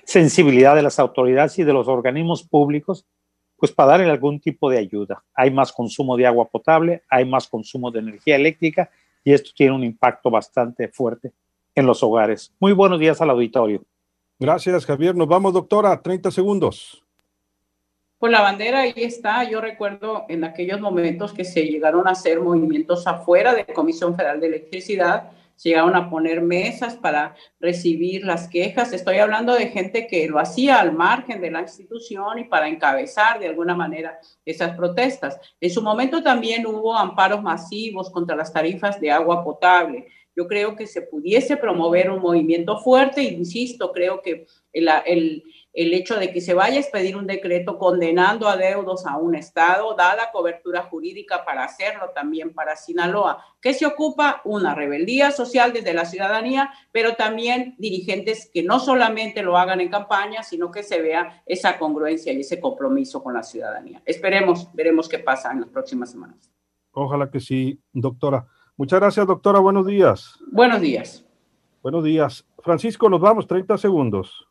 sensibilidad 0.04 0.76
de 0.76 0.82
las 0.82 1.00
autoridades 1.00 1.58
y 1.58 1.64
de 1.64 1.72
los 1.72 1.88
organismos 1.88 2.44
públicos 2.44 3.04
pues 3.56 3.70
para 3.70 3.90
darle 3.90 4.10
algún 4.10 4.40
tipo 4.40 4.70
de 4.70 4.78
ayuda. 4.78 5.22
Hay 5.34 5.50
más 5.50 5.72
consumo 5.72 6.16
de 6.16 6.26
agua 6.26 6.48
potable, 6.48 7.02
hay 7.08 7.24
más 7.24 7.46
consumo 7.46 7.90
de 7.90 8.00
energía 8.00 8.36
eléctrica 8.36 8.90
y 9.24 9.32
esto 9.32 9.50
tiene 9.54 9.74
un 9.74 9.84
impacto 9.84 10.30
bastante 10.30 10.88
fuerte 10.88 11.32
en 11.74 11.86
los 11.86 12.02
hogares. 12.02 12.52
Muy 12.58 12.72
buenos 12.72 12.98
días 12.98 13.20
al 13.20 13.30
auditorio. 13.30 13.82
Gracias, 14.38 14.84
Javier. 14.84 15.14
Nos 15.14 15.28
vamos, 15.28 15.52
doctora, 15.52 16.00
30 16.00 16.30
segundos. 16.30 17.02
Pues 18.18 18.30
la 18.30 18.40
bandera 18.40 18.80
ahí 18.80 18.92
está. 18.96 19.42
Yo 19.44 19.60
recuerdo 19.60 20.26
en 20.28 20.44
aquellos 20.44 20.80
momentos 20.80 21.32
que 21.32 21.44
se 21.44 21.64
llegaron 21.64 22.06
a 22.06 22.12
hacer 22.12 22.40
movimientos 22.40 23.06
afuera 23.06 23.54
de 23.54 23.66
Comisión 23.66 24.14
Federal 24.16 24.40
de 24.40 24.46
Electricidad 24.48 25.30
llegaron 25.62 25.94
a 25.96 26.10
poner 26.10 26.40
mesas 26.40 26.96
para 26.96 27.34
recibir 27.60 28.24
las 28.24 28.48
quejas. 28.48 28.92
Estoy 28.92 29.18
hablando 29.18 29.54
de 29.54 29.68
gente 29.68 30.06
que 30.06 30.28
lo 30.28 30.38
hacía 30.38 30.80
al 30.80 30.92
margen 30.92 31.40
de 31.40 31.50
la 31.50 31.62
institución 31.62 32.38
y 32.38 32.44
para 32.44 32.68
encabezar 32.68 33.38
de 33.38 33.48
alguna 33.48 33.74
manera 33.74 34.18
esas 34.44 34.76
protestas. 34.76 35.38
En 35.60 35.70
su 35.70 35.82
momento 35.82 36.22
también 36.22 36.66
hubo 36.66 36.96
amparos 36.96 37.42
masivos 37.42 38.10
contra 38.10 38.36
las 38.36 38.52
tarifas 38.52 39.00
de 39.00 39.10
agua 39.10 39.44
potable. 39.44 40.06
Yo 40.34 40.46
creo 40.46 40.74
que 40.74 40.86
se 40.86 41.02
pudiese 41.02 41.56
promover 41.56 42.10
un 42.10 42.20
movimiento 42.20 42.78
fuerte, 42.78 43.22
insisto, 43.22 43.92
creo 43.92 44.22
que 44.22 44.46
el, 44.72 45.44
el 45.72 45.94
hecho 45.94 46.18
de 46.18 46.32
que 46.32 46.40
se 46.40 46.54
vaya 46.54 46.76
a 46.76 46.80
expedir 46.80 47.16
un 47.16 47.26
decreto 47.26 47.78
condenando 47.78 48.48
a 48.48 48.56
deudos 48.56 49.06
a 49.06 49.16
un 49.16 49.34
Estado, 49.34 49.94
dada 49.94 50.30
cobertura 50.32 50.82
jurídica 50.82 51.44
para 51.44 51.64
hacerlo 51.64 52.10
también 52.14 52.52
para 52.52 52.76
Sinaloa, 52.76 53.44
que 53.60 53.72
se 53.72 53.86
ocupa 53.86 54.42
una 54.44 54.74
rebeldía 54.74 55.30
social 55.30 55.72
desde 55.72 55.94
la 55.94 56.04
ciudadanía, 56.04 56.70
pero 56.92 57.14
también 57.14 57.74
dirigentes 57.78 58.50
que 58.52 58.62
no 58.62 58.80
solamente 58.80 59.42
lo 59.42 59.56
hagan 59.56 59.80
en 59.80 59.88
campaña, 59.88 60.42
sino 60.42 60.70
que 60.70 60.82
se 60.82 61.00
vea 61.00 61.42
esa 61.46 61.78
congruencia 61.78 62.32
y 62.32 62.40
ese 62.40 62.60
compromiso 62.60 63.22
con 63.22 63.34
la 63.34 63.42
ciudadanía. 63.42 64.02
Esperemos, 64.04 64.68
veremos 64.74 65.08
qué 65.08 65.18
pasa 65.18 65.52
en 65.52 65.60
las 65.60 65.70
próximas 65.70 66.10
semanas. 66.10 66.50
Ojalá 66.92 67.30
que 67.30 67.40
sí, 67.40 67.80
doctora. 67.92 68.46
Muchas 68.76 69.00
gracias, 69.00 69.26
doctora. 69.26 69.60
Buenos 69.60 69.86
días. 69.86 70.38
Buenos 70.50 70.80
días. 70.80 71.24
Buenos 71.82 72.04
días. 72.04 72.46
Francisco, 72.62 73.08
nos 73.08 73.20
vamos, 73.20 73.46
30 73.46 73.78
segundos. 73.78 74.46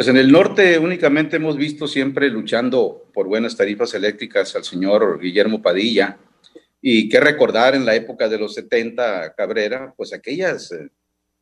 Pues 0.00 0.08
en 0.08 0.16
el 0.16 0.32
norte 0.32 0.78
únicamente 0.78 1.36
hemos 1.36 1.58
visto 1.58 1.86
siempre 1.86 2.30
luchando 2.30 3.10
por 3.12 3.28
buenas 3.28 3.54
tarifas 3.54 3.92
eléctricas 3.92 4.56
al 4.56 4.64
señor 4.64 5.20
Guillermo 5.20 5.60
Padilla. 5.60 6.16
Y 6.80 7.06
qué 7.10 7.20
recordar 7.20 7.74
en 7.74 7.84
la 7.84 7.94
época 7.94 8.26
de 8.26 8.38
los 8.38 8.54
70, 8.54 9.34
Cabrera, 9.34 9.92
pues 9.94 10.14
aquellas 10.14 10.72
eh, 10.72 10.88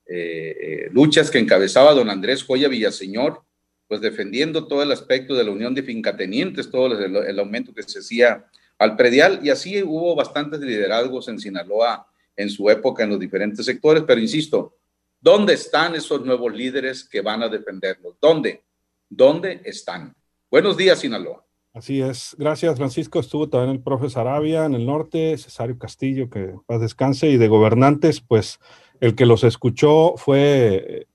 eh, 0.09 0.89
luchas 0.91 1.31
que 1.31 1.39
encabezaba 1.39 1.95
don 1.95 2.11
Andrés 2.11 2.43
Joya 2.43 2.67
Villaseñor, 2.67 3.45
pues 3.87 4.01
defendiendo 4.01 4.67
todo 4.67 4.83
el 4.83 4.91
aspecto 4.91 5.37
de 5.37 5.45
la 5.45 5.53
unión 5.53 5.73
de 5.73 5.85
fincatenientes, 5.85 6.69
todo 6.69 6.99
el 6.99 7.39
aumento 7.39 7.73
que 7.73 7.85
se 7.85 8.01
hacía 8.01 8.45
al 8.77 8.97
predial. 8.97 9.39
Y 9.41 9.51
así 9.51 9.81
hubo 9.85 10.17
bastantes 10.17 10.59
liderazgos 10.59 11.29
en 11.29 11.39
Sinaloa 11.39 12.09
en 12.37 12.51
su 12.51 12.69
época 12.69 13.05
en 13.05 13.11
los 13.11 13.21
diferentes 13.21 13.65
sectores, 13.65 14.03
pero 14.05 14.21
insisto, 14.21 14.78
¿Dónde 15.21 15.55
están 15.55 15.97
esos 15.97 16.25
nuevos 16.25 16.53
líderes 16.53 17.09
que 17.09 17.21
van 17.21 17.43
a 17.43 17.49
defendernos? 17.49 18.15
¿Dónde? 18.21 18.65
¿Dónde 19.09 19.61
están? 19.65 20.15
Buenos 20.49 20.77
días, 20.77 21.01
Sinaloa. 21.01 21.45
Así 21.73 22.01
es. 22.01 22.37
Gracias, 22.39 22.77
Francisco. 22.77 23.19
Estuvo 23.19 23.49
también 23.49 23.77
el 23.77 23.83
profe 23.83 24.11
Sarabia 24.11 24.65
en 24.65 24.75
el 24.75 24.87
norte, 24.87 25.37
Cesario 25.37 25.77
Castillo, 25.79 26.31
que 26.31 26.55
paz 26.67 26.81
descanse, 26.81 27.29
y 27.29 27.37
de 27.37 27.49
gobernantes, 27.49 28.21
pues 28.21 28.61
el 29.01 29.15
que 29.15 29.27
los 29.27 29.43
escuchó 29.43 30.15
fue 30.17 31.09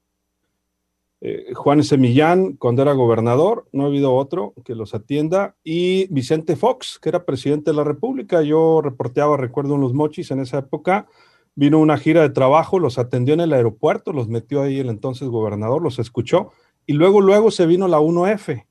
eh, 1.22 1.54
Juan 1.54 1.82
Semillán 1.84 2.58
cuando 2.58 2.82
era 2.82 2.92
gobernador, 2.92 3.68
no 3.72 3.84
ha 3.84 3.88
habido 3.88 4.13
otro 4.13 4.54
que 4.66 4.76
los 4.76 4.94
atienda, 4.94 5.56
y 5.63 6.08
Vicente 6.13 6.58
Fox, 6.58 7.00
que 7.02 7.08
era 7.08 7.26
presidente 7.26 7.72
de 7.72 7.78
la 7.78 7.86
República. 7.86 8.42
Yo 8.42 8.82
reporteaba, 8.82 9.38
recuerdo, 9.38 9.76
en 9.76 9.82
los 9.82 9.94
mochis 9.94 10.32
en 10.32 10.42
esa 10.42 10.60
época 10.60 11.08
vino 11.56 11.80
una 11.80 11.98
gira 11.98 12.22
de 12.22 12.30
trabajo, 12.30 12.80
los 12.80 12.98
atendió 12.98 13.34
en 13.34 13.42
el 13.42 13.54
aeropuerto, 13.54 14.13
los 14.13 14.28
metió 14.28 14.62
ahí 14.62 14.80
el 14.80 14.89
entonces 14.89 15.28
gobernador, 15.28 15.82
los 15.82 16.00
escuchó 16.00 16.52
y 16.86 16.94
luego, 16.94 17.22
luego 17.22 17.52
se 17.52 17.66
vino 17.66 17.88
la 17.88 18.00
1F, 18.00 18.66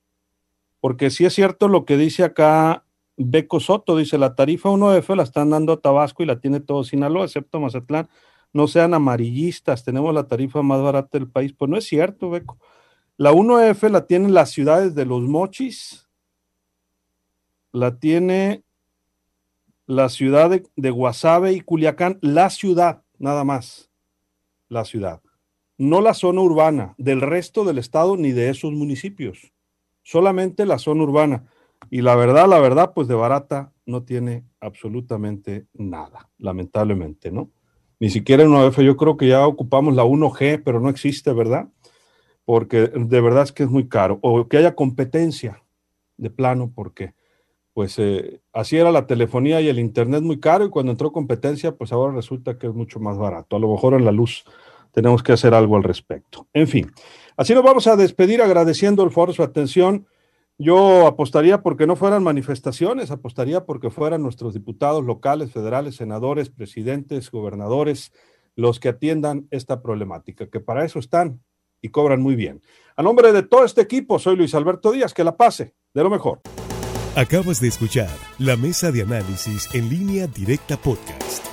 porque 0.81 1.11
sí 1.11 1.25
es 1.25 1.35
cierto 1.35 1.68
lo 1.68 1.85
que 1.85 1.97
dice 1.97 2.25
acá 2.25 2.85
Beco 3.16 3.61
Soto, 3.61 3.97
dice 3.97 4.18
la 4.18 4.35
tarifa 4.35 4.71
1F 4.71 5.14
la 5.16 5.23
están 5.23 5.51
dando 5.51 5.75
a 5.75 5.81
Tabasco 5.81 6.23
y 6.23 6.27
la 6.27 6.40
tiene 6.40 6.61
todo 6.61 6.85
Sinaloa, 6.85 7.25
excepto 7.25 7.61
Mazatlán. 7.61 8.09
No 8.53 8.66
sean 8.66 8.92
amarillistas, 8.92 9.85
tenemos 9.85 10.14
la 10.14 10.29
tarifa 10.29 10.62
más 10.62 10.83
barata 10.83 11.18
del 11.18 11.29
país. 11.29 11.55
Pues 11.55 11.71
no 11.71 11.77
es 11.77 11.85
cierto, 11.85 12.31
Beco. 12.31 12.59
La 13.16 13.33
1F 13.33 13.88
la 13.90 14.07
tienen 14.07 14.35
las 14.35 14.51
ciudades 14.51 14.95
de 14.95 15.07
Los 15.07 15.23
Mochis, 15.23 16.09
la 17.73 17.99
tiene 17.99 18.64
la 19.87 20.09
ciudad 20.09 20.51
de, 20.77 20.90
Guasave 20.90 21.53
y 21.53 21.61
Culiacán, 21.61 22.18
la 22.21 22.51
ciudad, 22.51 23.03
nada 23.18 23.45
más, 23.45 23.90
la 24.68 24.85
ciudad, 24.85 25.23
no 25.79 26.01
la 26.01 26.14
zona 26.14 26.40
urbana 26.40 26.95
del 26.99 27.21
resto 27.21 27.64
del 27.64 27.79
estado 27.79 28.16
ni 28.16 28.33
de 28.33 28.51
esos 28.51 28.73
municipios, 28.73 29.53
solamente 30.03 30.66
la 30.66 30.79
zona 30.79 31.03
urbana. 31.03 31.47
Y 31.90 32.03
la 32.03 32.14
verdad, 32.14 32.49
la 32.49 32.61
verdad, 32.61 32.92
pues 32.95 33.09
de 33.09 33.14
barata 33.14 33.73
no 33.87 34.05
tiene 34.05 34.45
absolutamente 34.61 35.66
nada, 35.75 36.31
lamentablemente, 36.38 37.33
¿no? 37.33 37.51
Ni 37.99 38.11
siquiera 38.11 38.42
en 38.42 38.51
una 38.51 38.66
F, 38.66 38.85
yo 38.85 38.97
creo 38.97 39.16
que 39.16 39.29
ya 39.29 39.47
ocupamos 39.47 39.95
la 39.95 40.05
1G, 40.05 40.62
pero 40.64 40.81
no 40.81 40.88
existe, 40.88 41.33
¿verdad? 41.33 41.68
Porque 42.45 42.88
de 42.88 43.21
verdad 43.21 43.45
es 43.45 43.53
que 43.53 43.62
es 43.62 43.71
muy 43.71 43.88
caro. 43.88 44.18
O 44.23 44.49
que 44.49 44.57
haya 44.57 44.75
competencia 44.75 45.62
de 46.16 46.31
plano, 46.31 46.73
porque 46.75 47.14
pues 47.74 47.98
eh, 47.98 48.40
así 48.52 48.76
era 48.76 48.92
la 48.92 49.06
telefonía 49.06 49.61
y 49.61 49.68
el 49.68 49.78
internet 49.78 50.22
muy 50.22 50.40
caro 50.40 50.64
y 50.64 50.70
cuando 50.70 50.92
entró 50.92 51.12
competencia, 51.12 51.72
pues 51.72 51.92
ahora 51.92 52.14
resulta 52.14 52.58
que 52.58 52.66
es 52.66 52.74
mucho 52.74 53.00
más 53.00 53.16
barato. 53.16 53.56
A 53.56 53.58
lo 53.58 53.70
mejor 53.70 53.94
en 53.94 54.04
la 54.04 54.12
luz 54.12 54.44
tenemos 54.92 55.22
que 55.22 55.32
hacer 55.32 55.54
algo 55.54 55.76
al 55.76 55.82
respecto. 55.82 56.46
En 56.52 56.68
fin, 56.68 56.92
así 57.37 57.54
nos 57.54 57.64
vamos 57.64 57.87
a 57.87 57.96
despedir 57.96 58.42
agradeciendo 58.42 59.02
al 59.02 59.11
foro 59.11 59.32
su 59.32 59.42
atención. 59.42 60.06
Yo 60.58 61.06
apostaría 61.06 61.62
porque 61.62 61.87
no 61.87 61.96
fueran 61.96 62.22
manifestaciones, 62.22 63.11
apostaría 63.11 63.64
porque 63.64 63.90
fueran 63.90 64.22
nuestros 64.22 64.52
diputados 64.52 65.04
locales, 65.04 65.50
federales, 65.50 65.96
senadores, 65.96 66.50
presidentes, 66.50 67.30
gobernadores, 67.30 68.12
los 68.54 68.78
que 68.80 68.90
atiendan 68.90 69.48
esta 69.50 69.80
problemática, 69.80 70.46
que 70.48 70.61
para 70.61 70.85
eso 70.85 70.98
están 70.98 71.40
y 71.80 71.88
cobran 71.88 72.20
muy 72.20 72.37
bien. 72.37 72.61
A 72.96 73.02
nombre 73.02 73.32
de 73.32 73.42
todo 73.42 73.64
este 73.64 73.80
equipo, 73.80 74.18
soy 74.18 74.37
Luis 74.37 74.54
Alberto 74.54 74.92
Díaz, 74.92 75.14
que 75.14 75.24
la 75.24 75.38
pase 75.38 75.74
de 75.94 76.02
lo 76.02 76.11
mejor. 76.11 76.42
Acabas 77.14 77.61
de 77.61 77.68
escuchar 77.68 78.09
la 78.38 78.57
mesa 78.57 78.90
de 78.90 79.03
análisis 79.03 79.68
en 79.75 79.90
línea 79.90 80.27
directa 80.27 80.79
podcast. 80.79 81.52